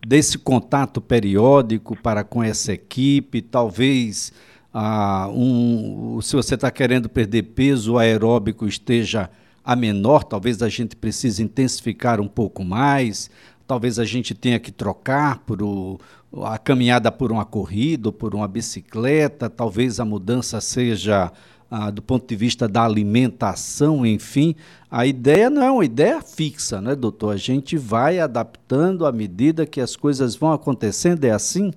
desse 0.07 0.38
contato 0.38 1.00
periódico 1.00 1.96
para 2.00 2.22
com 2.22 2.40
essa 2.40 2.72
equipe, 2.72 3.42
talvez 3.42 4.33
ah, 4.72 5.29
um, 5.33 6.20
se 6.22 6.37
você 6.37 6.55
está 6.55 6.70
querendo 6.70 7.09
perder 7.09 7.42
peso, 7.42 7.94
o 7.94 7.98
aeróbico 7.98 8.66
esteja 8.66 9.29
a 9.64 9.74
menor, 9.74 10.22
talvez 10.22 10.62
a 10.62 10.68
gente 10.68 10.94
precise 10.94 11.42
intensificar 11.42 12.20
um 12.20 12.29
pouco 12.29 12.64
mais, 12.64 13.29
talvez 13.66 13.98
a 13.98 14.05
gente 14.05 14.35
tenha 14.35 14.61
que 14.61 14.70
trocar 14.70 15.38
por 15.38 15.62
o, 15.62 15.98
a 16.44 16.59
caminhada 16.59 17.11
por 17.11 17.33
uma 17.33 17.44
corrida 17.44 18.09
ou 18.09 18.12
por 18.12 18.35
uma 18.35 18.46
bicicleta, 18.46 19.48
talvez 19.48 19.98
a 19.98 20.05
mudança 20.05 20.61
seja 20.61 21.33
ah, 21.76 21.90
do 21.90 22.00
ponto 22.00 22.24
de 22.24 22.37
vista 22.37 22.68
da 22.68 22.84
alimentação, 22.84 24.06
enfim, 24.06 24.54
a 24.88 25.04
ideia 25.04 25.50
não 25.50 25.60
é 25.60 25.72
uma 25.72 25.84
ideia 25.84 26.20
fixa, 26.20 26.80
né, 26.80 26.94
doutor? 26.94 27.34
A 27.34 27.37
gente 27.37 27.76
vai 27.76 28.20
adaptando 28.20 29.04
à 29.04 29.10
medida 29.10 29.66
que 29.66 29.80
as 29.80 29.96
coisas 29.96 30.37
vão 30.37 30.52
acontecendo, 30.52 31.24
é 31.24 31.32
assim? 31.32 31.72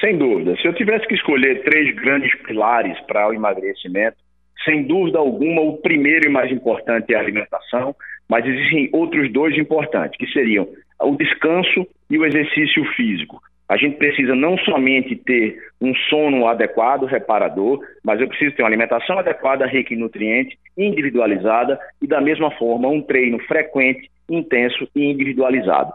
Sem 0.00 0.16
dúvida. 0.16 0.54
Se 0.58 0.68
eu 0.68 0.74
tivesse 0.74 1.04
que 1.08 1.16
escolher 1.16 1.64
três 1.64 1.96
grandes 1.96 2.32
pilares 2.42 2.96
para 3.08 3.28
o 3.28 3.34
emagrecimento, 3.34 4.18
sem 4.64 4.84
dúvida 4.84 5.18
alguma, 5.18 5.62
o 5.62 5.78
primeiro 5.78 6.28
e 6.28 6.30
mais 6.30 6.52
importante 6.52 7.12
é 7.12 7.16
a 7.16 7.20
alimentação, 7.20 7.92
mas 8.28 8.46
existem 8.46 8.88
outros 8.92 9.32
dois 9.32 9.58
importantes, 9.58 10.16
que 10.16 10.32
seriam 10.32 10.68
o 11.00 11.16
descanso 11.16 11.84
e 12.08 12.18
o 12.18 12.24
exercício 12.24 12.84
físico. 12.94 13.42
A 13.68 13.76
gente 13.76 13.96
precisa 13.96 14.34
não 14.34 14.56
somente 14.58 15.16
ter 15.16 15.58
um 15.80 15.94
sono 16.08 16.46
adequado, 16.46 17.04
reparador, 17.04 17.80
mas 18.04 18.20
eu 18.20 18.28
preciso 18.28 18.54
ter 18.54 18.62
uma 18.62 18.68
alimentação 18.68 19.18
adequada, 19.18 19.66
rica 19.66 19.92
em 19.92 19.98
nutrientes, 19.98 20.56
individualizada 20.78 21.78
e, 22.00 22.06
da 22.06 22.20
mesma 22.20 22.50
forma, 22.52 22.88
um 22.88 23.02
treino 23.02 23.38
frequente, 23.40 24.08
intenso 24.30 24.88
e 24.94 25.04
individualizado. 25.04 25.92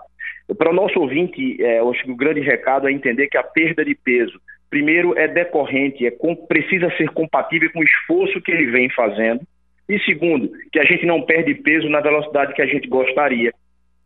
Para 0.58 0.70
o 0.70 0.74
nosso 0.74 1.00
ouvinte, 1.00 1.64
é, 1.64 1.80
eu 1.80 1.90
acho 1.90 2.04
que 2.04 2.12
o 2.12 2.16
grande 2.16 2.42
recado 2.42 2.88
é 2.88 2.92
entender 2.92 3.28
que 3.28 3.38
a 3.38 3.44
perda 3.44 3.86
de 3.86 3.96
peso, 3.96 4.38
primeiro, 4.70 5.18
é 5.18 5.28
decorrente, 5.28 6.06
é, 6.06 6.12
precisa 6.48 6.90
ser 6.98 7.10
compatível 7.12 7.72
com 7.72 7.80
o 7.80 7.84
esforço 7.84 8.42
que 8.42 8.52
ele 8.52 8.70
vem 8.70 8.90
fazendo, 8.90 9.42
e 9.88 10.00
segundo, 10.00 10.52
que 10.72 10.80
a 10.80 10.84
gente 10.84 11.06
não 11.06 11.22
perde 11.22 11.54
peso 11.56 11.90
na 11.90 12.02
velocidade 12.02 12.54
que 12.54 12.62
a 12.62 12.66
gente 12.66 12.88
gostaria. 12.88 13.54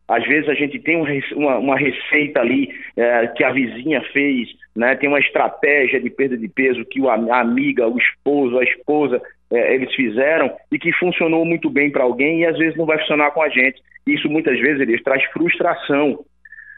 Às 0.07 0.23
vezes 0.27 0.47
a 0.47 0.53
gente 0.53 0.79
tem 0.79 0.97
uma, 1.35 1.77
receita 1.77 2.39
ali 2.39 2.69
é, 2.95 3.27
que 3.27 3.43
a 3.43 3.51
vizinha 3.51 4.01
fez, 4.13 4.49
né? 4.75 4.95
tem 4.95 5.09
uma 5.09 5.19
estratégia 5.19 5.99
de 5.99 6.09
perda 6.09 6.37
de 6.37 6.47
peso 6.47 6.85
que 6.85 6.99
a 7.07 7.39
amiga, 7.39 7.87
o 7.87 7.97
esposo, 7.97 8.59
a 8.59 8.63
esposa, 8.63 9.19
é, 9.51 9.73
eles 9.73 9.93
fizeram 9.95 10.55
e 10.71 10.77
que 10.77 10.91
funcionou 10.93 11.43
muito 11.43 11.69
bem 11.69 11.89
para 11.89 12.03
alguém 12.03 12.41
e 12.41 12.45
às 12.45 12.57
vezes 12.57 12.77
não 12.77 12.85
vai 12.85 12.99
funcionar 12.99 13.31
com 13.31 13.41
a 13.41 13.49
gente. 13.49 13.81
Isso 14.05 14.29
muitas 14.29 14.59
vezes 14.59 15.01
traz 15.03 15.23
frustração. 15.25 16.23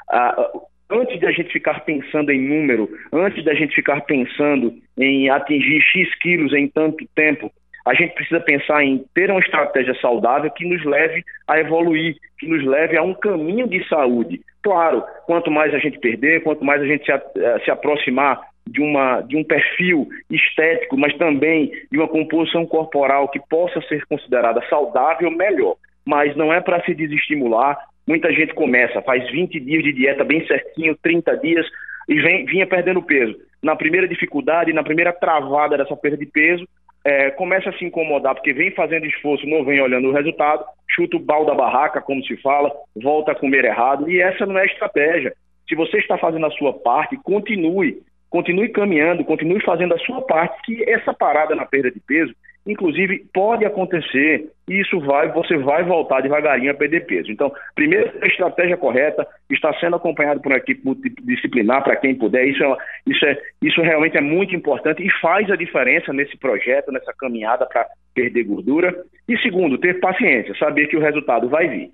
Ah, 0.09 0.49
antes 0.89 1.19
de 1.19 1.25
a 1.25 1.31
gente 1.31 1.51
ficar 1.51 1.81
pensando 1.81 2.31
em 2.31 2.39
número, 2.39 2.89
antes 3.11 3.43
da 3.43 3.53
gente 3.53 3.75
ficar 3.75 4.01
pensando 4.01 4.73
em 4.97 5.29
atingir 5.29 5.81
X 5.81 6.15
quilos 6.15 6.53
em 6.53 6.67
tanto 6.67 7.05
tempo, 7.13 7.51
a 7.88 7.93
gente 7.93 8.13
precisa 8.13 8.39
pensar 8.41 8.84
em 8.84 9.04
ter 9.13 9.32
uma 9.32 9.39
estratégia 9.39 9.93
saudável 10.02 10.52
que 10.52 10.67
nos 10.67 10.84
leve 10.84 11.23
a 11.47 11.60
evoluir, 11.60 12.15
que 12.38 12.47
nos 12.47 12.63
leve 12.65 12.97
a 12.97 13.02
um 13.02 13.13
caminho 13.13 13.67
de 13.67 13.88
saúde. 13.88 14.41
Claro, 14.62 15.04
quanto 15.26 15.50
mais 15.50 15.73
a 15.73 15.80
gente 15.80 15.97
perder, 16.00 16.43
quanto 16.43 16.65
mais 16.65 16.82
a 16.82 16.86
gente 16.86 17.06
se, 17.06 17.12
eh, 17.12 17.60
se 17.63 17.71
aproximar 17.71 18.41
de, 18.67 18.82
uma, 18.82 19.21
de 19.21 19.38
um 19.38 19.43
perfil 19.43 20.08
estético, 20.30 20.97
mas 20.97 21.15
também 21.17 21.71
de 21.89 21.97
uma 21.97 22.08
composição 22.08 22.65
corporal 22.65 23.30
que 23.30 23.39
possa 23.50 23.82
ser 23.84 24.06
considerada 24.08 24.62
saudável, 24.69 25.32
melhor. 25.32 25.76
Mas 26.06 26.36
não 26.36 26.54
é 26.54 26.60
para 26.60 26.84
se 26.84 26.93
desestimular. 26.93 27.78
Muita 28.06 28.32
gente 28.34 28.54
começa, 28.54 29.02
faz 29.02 29.30
20 29.32 29.60
dias 29.60 29.84
de 29.84 29.93
dieta 29.93 30.23
bem 30.23 30.45
certinho, 30.45 30.97
30 31.02 31.38
dias, 31.38 31.65
e 32.10 32.19
vem, 32.19 32.45
vinha 32.45 32.67
perdendo 32.67 33.02
peso. 33.02 33.36
Na 33.63 33.76
primeira 33.76 34.08
dificuldade, 34.08 34.73
na 34.73 34.84
primeira 34.84 35.13
travada 35.13 35.78
dessa 35.78 35.95
perda 35.95 36.17
de 36.17 36.26
peso, 36.26 36.67
é, 37.07 37.31
começa 37.31 37.69
a 37.69 37.73
se 37.77 37.85
incomodar 37.85 38.35
porque 38.35 38.51
vem 38.51 38.69
fazendo 38.71 39.05
esforço, 39.05 39.47
não 39.47 39.63
vem 39.63 39.79
olhando 39.79 40.09
o 40.09 40.11
resultado, 40.11 40.65
chuta 40.89 41.15
o 41.15 41.21
balde 41.21 41.47
da 41.47 41.55
barraca, 41.55 42.01
como 42.01 42.21
se 42.25 42.35
fala, 42.41 42.69
volta 43.01 43.31
a 43.31 43.35
comer 43.35 43.63
errado, 43.63 44.11
e 44.11 44.19
essa 44.19 44.45
não 44.45 44.57
é 44.57 44.65
estratégia. 44.65 45.33
Se 45.69 45.73
você 45.73 45.99
está 45.99 46.17
fazendo 46.17 46.45
a 46.45 46.51
sua 46.51 46.73
parte, 46.73 47.15
continue. 47.23 48.03
continue 48.29 48.67
caminhando, 48.67 49.23
continue 49.23 49.63
fazendo 49.63 49.93
a 49.93 49.99
sua 49.99 50.21
parte, 50.21 50.61
que 50.63 50.83
essa 50.89 51.13
parada 51.13 51.55
na 51.55 51.65
perda 51.65 51.89
de 51.89 51.99
peso, 52.01 52.33
inclusive, 52.67 53.25
pode 53.34 53.65
acontecer 53.65 54.51
e 54.67 54.82
isso 54.82 54.99
vai, 54.99 55.32
você 55.32 55.58
vai 55.58 55.84
voltar 55.84 56.21
devagarinho 56.21 56.71
a 56.71 56.75
perder 56.75 57.06
peso. 57.06 57.32
Então, 57.32 57.51
primeiro, 57.73 58.12
a 58.21 58.27
estratégia 58.27 58.75
correta, 58.75 59.25
está 59.49 59.73
sendo 59.80 59.95
acompanhado 59.95 60.41
por 60.41 60.51
uma 60.51 60.58
equipe 60.58 60.84
multidisciplinar, 60.84 61.84
para 61.84 61.95
quem 61.95 62.15
puder, 62.15 62.45
isso, 62.45 62.63
é, 62.63 62.77
isso, 63.08 63.25
é, 63.25 63.41
isso 63.62 63.82
realmente 63.82 64.17
é 64.17 64.21
muito 64.21 64.53
importante 64.56 65.01
e 65.01 65.10
faz 65.21 65.49
a 65.49 65.56
diferença 65.56 66.12
nesse 66.12 66.38
projeto, 66.38 66.91
nessa 66.91 67.13
caminhada 67.13 67.65
para 67.65 67.86
perder 68.13 68.43
gordura. 68.43 68.93
E 69.27 69.38
segundo, 69.39 69.77
ter 69.77 69.99
paciência, 69.99 70.53
saber 70.58 70.88
que 70.88 70.97
o 70.97 71.01
resultado 71.01 71.47
vai 71.47 71.67
vir. 71.67 71.91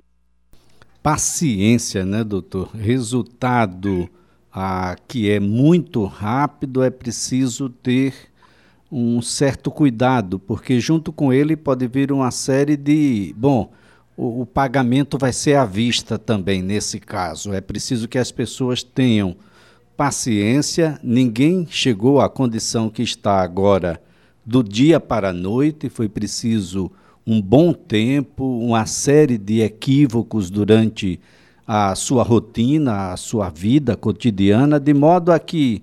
Paciência, 1.04 2.06
né, 2.06 2.24
doutor? 2.24 2.70
Resultado 2.76 4.10
ah, 4.54 4.96
que 5.08 5.32
é 5.32 5.40
muito 5.40 6.06
rápido, 6.06 6.84
é 6.84 6.92
preciso 6.92 7.70
ter 7.70 8.14
um 8.96 9.24
certo 9.24 9.72
cuidado, 9.72 10.38
porque 10.38 10.80
junto 10.80 11.12
com 11.12 11.34
ele 11.34 11.56
pode 11.56 11.88
vir 11.88 12.12
uma 12.12 12.30
série 12.30 12.78
de. 12.78 13.34
Bom, 13.36 13.72
o, 14.16 14.42
o 14.42 14.46
pagamento 14.46 15.18
vai 15.18 15.34
ser 15.34 15.56
à 15.56 15.66
vista 15.66 16.20
também 16.20 16.62
nesse 16.62 17.00
caso. 17.00 17.52
É 17.52 17.60
preciso 17.60 18.08
que 18.08 18.20
as 18.20 18.32
pessoas 18.32 18.84
tenham 18.84 19.36
paciência. 19.98 21.00
Ninguém 21.04 21.66
chegou 21.68 22.22
à 22.22 22.30
condição 22.30 22.88
que 22.88 23.02
está 23.02 23.42
agora 23.42 24.00
do 24.46 24.64
dia 24.64 25.00
para 25.00 25.30
a 25.30 25.34
noite, 25.34 25.90
foi 25.90 26.08
preciso 26.08 26.92
um 27.26 27.42
bom 27.42 27.74
tempo, 27.74 28.44
uma 28.60 28.86
série 28.86 29.40
de 29.40 29.62
equívocos 29.62 30.52
durante 30.52 31.20
a 31.66 31.96
sua 31.96 32.22
rotina, 32.22 33.12
a 33.12 33.18
sua 33.18 33.50
vida 33.50 33.96
cotidiana, 33.96 34.80
de 34.80 34.94
modo 34.94 35.32
a 35.32 35.40
que 35.40 35.82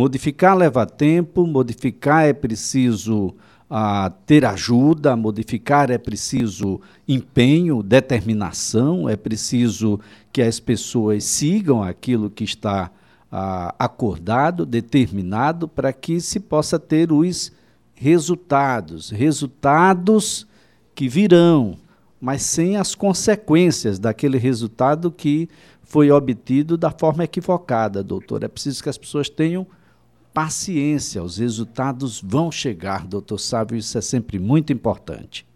modificar 0.00 0.56
leva 0.56 0.86
tempo, 0.86 1.46
modificar 1.46 2.24
é 2.24 2.32
preciso 2.32 3.34
ah, 3.68 4.10
ter 4.24 4.46
ajuda, 4.46 5.14
modificar 5.14 5.90
é 5.90 5.98
preciso 5.98 6.80
empenho, 7.06 7.82
determinação, 7.82 9.10
é 9.10 9.14
preciso 9.14 10.00
que 10.32 10.40
as 10.40 10.58
pessoas 10.58 11.24
sigam 11.24 11.82
aquilo 11.82 12.30
que 12.30 12.44
está 12.44 12.90
ah, 13.30 13.74
acordado, 13.78 14.64
determinado, 14.64 15.68
para 15.68 15.92
que 15.92 16.18
se 16.18 16.40
possa 16.40 16.78
ter 16.78 17.12
os 17.12 17.52
resultados, 17.94 19.10
resultados 19.10 20.46
que 20.94 21.10
virão 21.10 21.76
mas 22.22 22.42
sem 22.42 22.76
as 22.76 22.94
consequências 22.94 23.98
daquele 23.98 24.36
resultado 24.36 25.10
que 25.10 25.48
foi 25.82 26.10
obtido 26.10 26.76
da 26.76 26.90
forma 26.90 27.24
equivocada, 27.24 28.04
doutor. 28.04 28.44
É 28.44 28.48
preciso 28.48 28.82
que 28.82 28.90
as 28.90 28.98
pessoas 28.98 29.30
tenham 29.30 29.66
paciência, 30.34 31.22
os 31.22 31.38
resultados 31.38 32.20
vão 32.22 32.50
chegar, 32.50 33.06
doutor 33.06 33.38
Sábio, 33.38 33.76
isso 33.76 33.96
é 33.98 34.00
sempre 34.00 34.38
muito 34.38 34.72
importante. 34.72 35.46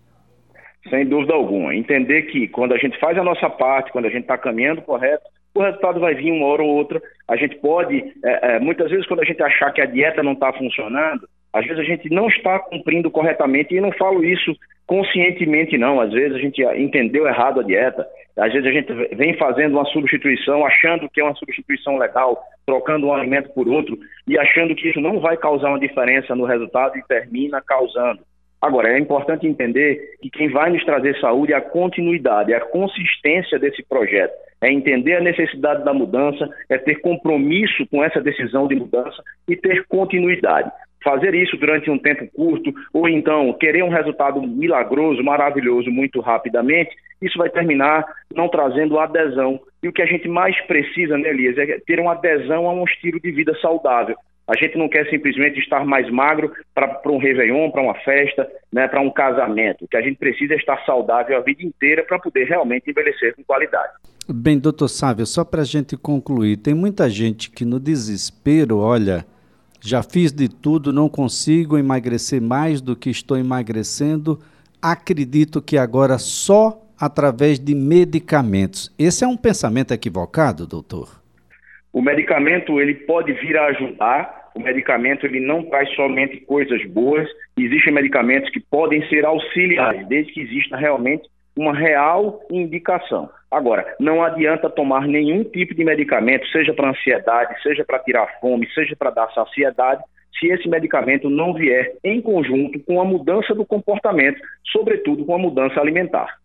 Sem 0.91 1.07
dúvida 1.07 1.33
alguma. 1.33 1.75
Entender 1.75 2.23
que 2.23 2.47
quando 2.49 2.75
a 2.75 2.79
gente 2.79 2.99
faz 2.99 3.17
a 3.17 3.25
nossa 3.25 3.49
parte, 3.49 3.93
quando 3.93 4.07
a 4.07 4.11
gente 4.11 4.23
está 4.23 4.37
caminhando 4.37 4.83
correto, 4.83 5.25
o 5.55 5.63
resultado 5.63 6.01
vai 6.01 6.15
vir 6.15 6.33
uma 6.33 6.47
hora 6.47 6.63
ou 6.63 6.69
outra. 6.69 7.01
A 7.29 7.37
gente 7.37 7.57
pode, 7.57 8.13
é, 8.25 8.57
é, 8.57 8.61
muitas 8.61 8.91
vezes, 8.91 9.07
quando 9.07 9.21
a 9.21 9.25
gente 9.25 9.43
achar 9.43 9.73
que 9.73 9.81
a 9.81 9.87
dieta 9.87 10.23
não 10.23 10.33
está 10.33 10.53
funcionando, 10.53 11.29
às 11.53 11.65
vezes 11.65 11.79
a 11.79 11.85
gente 11.85 12.11
não 12.11 12.27
está 12.29 12.59
cumprindo 12.59 13.11
corretamente, 13.11 13.75
e 13.75 13.81
não 13.81 13.93
falo 13.93 14.25
isso 14.25 14.55
conscientemente, 14.87 15.79
não. 15.79 16.01
Às 16.01 16.13
vezes 16.13 16.37
a 16.37 16.41
gente 16.41 16.63
entendeu 16.77 17.27
errado 17.27 17.61
a 17.61 17.63
dieta, 17.63 18.07
às 18.37 18.53
vezes 18.53 18.69
a 18.69 18.73
gente 18.73 18.93
vem 19.15 19.37
fazendo 19.37 19.75
uma 19.75 19.85
substituição, 19.87 20.67
achando 20.67 21.09
que 21.09 21.21
é 21.21 21.25
uma 21.25 21.37
substituição 21.37 21.97
legal, 21.97 22.43
trocando 22.67 23.07
um 23.07 23.13
alimento 23.13 23.51
por 23.51 23.69
outro, 23.69 23.97
e 24.27 24.39
achando 24.39 24.75
que 24.75 24.89
isso 24.89 25.01
não 25.01 25.21
vai 25.21 25.37
causar 25.37 25.69
uma 25.69 25.79
diferença 25.79 26.35
no 26.35 26.45
resultado 26.45 26.99
e 26.99 27.07
termina 27.07 27.63
causando. 27.63 28.21
Agora, 28.61 28.89
é 28.89 28.99
importante 28.99 29.47
entender 29.47 30.17
que 30.23 30.31
quem 30.31 30.49
vai 30.49 30.71
nos 30.71 30.85
trazer 30.85 31.21
saúde 31.21 31.53
é 31.53 31.57
a 31.57 31.61
continuidade, 31.61 32.53
é 32.53 32.57
a 32.57 32.65
consistência 32.65 33.59
desse 33.59 33.83
projeto. 33.83 34.33
É 34.61 34.73
entender 34.73 35.17
a 35.17 35.21
necessidade 35.21 35.85
da 35.85 35.93
mudança, 35.93 36.49
é 36.71 36.79
ter 36.79 36.97
compromisso 37.03 37.87
com 37.89 38.03
essa 38.03 38.23
decisão 38.23 38.67
de 38.67 38.75
mudança 38.75 39.23
e 39.47 39.55
ter 39.55 39.85
continuidade 39.87 40.73
fazer 41.05 41.35
isso 41.35 41.57
durante 41.59 41.91
um 41.91 41.99
tempo 41.99 42.27
curto, 42.35 42.73
ou 42.93 43.09
então 43.09 43.53
querer 43.53 43.85
um 43.85 43.91
resultado 43.91 44.41
milagroso, 44.43 45.23
maravilhoso, 45.23 45.91
muito 45.91 46.21
rapidamente, 46.21 46.91
isso 47.21 47.39
vai 47.39 47.51
terminar 47.51 48.05
não 48.35 48.49
trazendo 48.49 48.99
adesão. 48.99 49.61
E 49.83 49.89
o 49.89 49.93
que 49.93 50.03
a 50.03 50.07
gente 50.07 50.27
mais 50.27 50.59
precisa, 50.63 51.17
né, 51.19 51.29
Elias, 51.29 51.57
é 51.59 51.79
ter 51.87 52.01
uma 52.01 52.13
adesão 52.13 52.67
a 52.67 52.73
um 52.73 52.85
estilo 52.85 53.21
de 53.21 53.31
vida 53.31 53.55
saudável. 53.61 54.17
A 54.47 54.55
gente 54.57 54.77
não 54.77 54.89
quer 54.89 55.09
simplesmente 55.09 55.59
estar 55.59 55.87
mais 55.87 56.11
magro 56.11 56.53
para 56.75 57.01
um 57.07 57.17
Réveillon, 57.17 57.71
para 57.71 57.83
uma 57.83 57.95
festa, 57.95 58.47
né, 58.71 58.87
para 58.87 59.01
um 59.01 59.11
casamento. 59.11 59.85
O 59.85 59.89
que 59.89 59.97
a 59.97 60.03
gente 60.03 60.19
precisa 60.19 60.53
é 60.53 60.57
estar 60.57 60.85
saudável 60.85 61.37
a 61.37 61.41
vida 61.41 61.63
inteira 61.63 62.03
para 62.03 62.19
poder 62.19 62.45
realmente 62.45 62.91
envelhecer 62.91 63.35
com 63.35 63.45
qualidade. 63.45 63.93
Bem, 64.29 64.59
doutor 64.59 64.89
Sávio, 64.89 65.25
só 65.25 65.45
para 65.45 65.63
a 65.63 65.65
gente 65.67 65.97
concluir, 65.97 66.59
tem 66.59 66.75
muita 66.75 67.09
gente 67.09 67.51
que 67.51 67.65
no 67.65 67.81
desespero, 67.81 68.79
olha, 68.79 69.25
já 69.85 70.03
fiz 70.03 70.33
de 70.33 70.49
tudo, 70.49 70.93
não 70.93 71.11
consigo 71.11 71.77
emagrecer 71.77 72.41
mais 72.41 72.81
do 72.81 72.97
que 72.97 73.11
estou 73.11 73.37
emagrecendo. 73.37 74.39
Acredito 74.81 75.61
que 75.61 75.77
agora 75.77 76.17
só 76.19 76.81
através 76.99 77.59
de 77.61 77.75
medicamentos. 77.75 78.95
Esse 78.99 79.25
é 79.25 79.29
um 79.29 79.37
pensamento 79.37 79.93
equivocado, 79.93 80.67
doutor? 80.67 81.23
O 81.93 82.01
medicamento 82.01 82.81
ele 82.81 82.95
pode 82.95 83.33
vir 83.35 83.59
a 83.59 83.67
ajudar. 83.67 84.51
O 84.55 84.61
medicamento 84.61 85.27
ele 85.27 85.41
não 85.41 85.65
traz 85.65 85.93
somente 85.95 86.39
coisas 86.41 86.83
boas. 86.87 87.29
Existem 87.57 87.93
medicamentos 87.93 88.51
que 88.51 88.61
podem 88.61 89.07
ser 89.09 89.27
auxiliares, 89.27 90.07
desde 90.09 90.33
que 90.33 90.41
exista 90.41 90.77
realmente 90.77 91.29
uma 91.57 91.73
real 91.73 92.41
indicação. 92.51 93.31
Agora, 93.51 93.95
não 94.01 94.23
adianta 94.23 94.69
tomar 94.69 95.07
nenhum 95.07 95.45
tipo 95.45 95.75
de 95.75 95.85
medicamento, 95.85 96.47
seja 96.49 96.75
para 96.75 96.91
ansiedade, 96.91 97.63
seja 97.63 97.85
para 97.85 98.01
tirar 98.01 98.41
fome, 98.41 98.69
seja 98.73 98.97
para 98.97 99.11
dar 99.11 99.33
saciedade, 99.33 100.03
se 100.39 100.49
esse 100.49 100.69
medicamento 100.69 101.31
não 101.31 101.55
vier 101.55 101.95
em 102.03 102.21
conjunto 102.21 102.81
com 102.81 103.01
a 103.01 103.05
mudança 103.05 103.55
do 103.55 103.65
comportamento, 103.65 104.41
sobretudo 104.73 105.25
com 105.25 105.35
a 105.35 105.39
mudança 105.39 105.81
alimentar. 105.81 106.39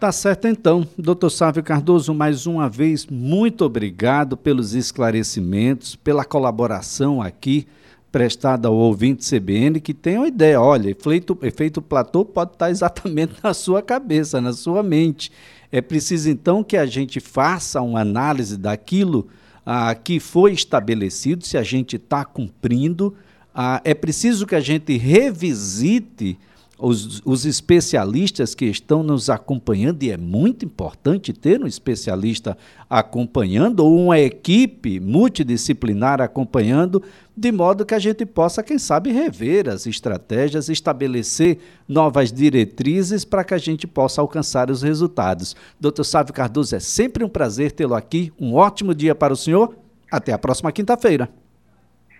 Tá 0.00 0.10
certo 0.10 0.48
então. 0.48 0.86
Doutor 0.98 1.30
Sávio 1.30 1.62
Cardoso, 1.62 2.14
mais 2.14 2.46
uma 2.46 2.68
vez, 2.68 3.06
muito 3.06 3.64
obrigado 3.64 4.36
pelos 4.36 4.74
esclarecimentos, 4.74 5.94
pela 5.94 6.24
colaboração 6.24 7.20
aqui 7.22 7.66
prestada 8.14 8.68
ao 8.68 8.76
ouvinte 8.76 9.28
CBN 9.28 9.80
que 9.80 9.92
tem 9.92 10.18
uma 10.18 10.28
ideia. 10.28 10.60
Olha, 10.60 10.88
efeito, 10.88 11.36
efeito 11.42 11.82
platô 11.82 12.24
pode 12.24 12.52
estar 12.52 12.70
exatamente 12.70 13.34
na 13.42 13.52
sua 13.52 13.82
cabeça, 13.82 14.40
na 14.40 14.52
sua 14.52 14.84
mente. 14.84 15.32
É 15.72 15.80
preciso 15.80 16.30
então 16.30 16.62
que 16.62 16.76
a 16.76 16.86
gente 16.86 17.18
faça 17.18 17.82
uma 17.82 18.02
análise 18.02 18.56
daquilo 18.56 19.26
ah, 19.66 19.92
que 19.96 20.20
foi 20.20 20.52
estabelecido, 20.52 21.44
se 21.44 21.58
a 21.58 21.64
gente 21.64 21.96
está 21.96 22.24
cumprindo. 22.24 23.16
Ah, 23.52 23.80
é 23.84 23.94
preciso 23.94 24.46
que 24.46 24.54
a 24.54 24.60
gente 24.60 24.96
revisite 24.96 26.38
os, 26.78 27.22
os, 27.24 27.44
especialistas 27.44 28.54
que 28.54 28.64
estão 28.64 29.02
nos 29.02 29.30
acompanhando, 29.30 30.02
e 30.02 30.10
é 30.10 30.16
muito 30.16 30.64
importante 30.64 31.32
ter 31.32 31.62
um 31.62 31.66
especialista 31.66 32.56
acompanhando, 32.90 33.80
ou 33.80 33.96
uma 34.06 34.18
equipe 34.18 34.98
multidisciplinar 34.98 36.20
acompanhando, 36.20 37.02
de 37.36 37.52
modo 37.52 37.86
que 37.86 37.94
a 37.94 37.98
gente 37.98 38.26
possa, 38.26 38.62
quem 38.62 38.78
sabe, 38.78 39.12
rever 39.12 39.68
as 39.68 39.86
estratégias, 39.86 40.68
estabelecer 40.68 41.58
novas 41.88 42.32
diretrizes 42.32 43.24
para 43.24 43.44
que 43.44 43.54
a 43.54 43.58
gente 43.58 43.86
possa 43.86 44.20
alcançar 44.20 44.70
os 44.70 44.82
resultados. 44.82 45.56
Doutor 45.80 46.04
Sávio 46.04 46.34
Cardoso, 46.34 46.74
é 46.74 46.80
sempre 46.80 47.24
um 47.24 47.28
prazer 47.28 47.72
tê-lo 47.72 47.94
aqui. 47.94 48.32
Um 48.40 48.54
ótimo 48.54 48.94
dia 48.94 49.14
para 49.14 49.32
o 49.32 49.36
senhor. 49.36 49.74
Até 50.10 50.32
a 50.32 50.38
próxima 50.38 50.70
quinta-feira. 50.70 51.28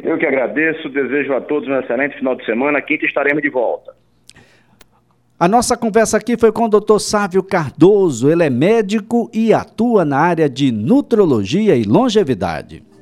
Eu 0.03 0.19
que 0.19 0.27
agradeço, 0.27 0.89
desejo 0.89 1.33
a 1.33 1.41
todos 1.41 1.69
um 1.69 1.79
excelente 1.79 2.17
final 2.17 2.35
de 2.35 2.45
semana. 2.45 2.83
Quinta 2.83 3.07
estaremos 3.07 3.43
de 3.43 3.49
volta. 3.49 4.04
A 5.37 5.49
nossa 5.49 5.77
conversa 5.77 6.17
aqui 6.17 6.37
foi 6.37 6.53
com 6.53 6.67
o 6.67 6.69
Dr. 6.69 7.01
Sávio 7.01 7.43
Cardoso. 7.43 8.31
Ele 8.31 8.45
é 8.45 8.51
médico 8.51 9.29
e 9.33 9.53
atua 9.53 10.05
na 10.05 10.17
área 10.17 10.49
de 10.49 10.71
nutrologia 10.71 11.75
e 11.75 11.83
longevidade. 11.83 12.85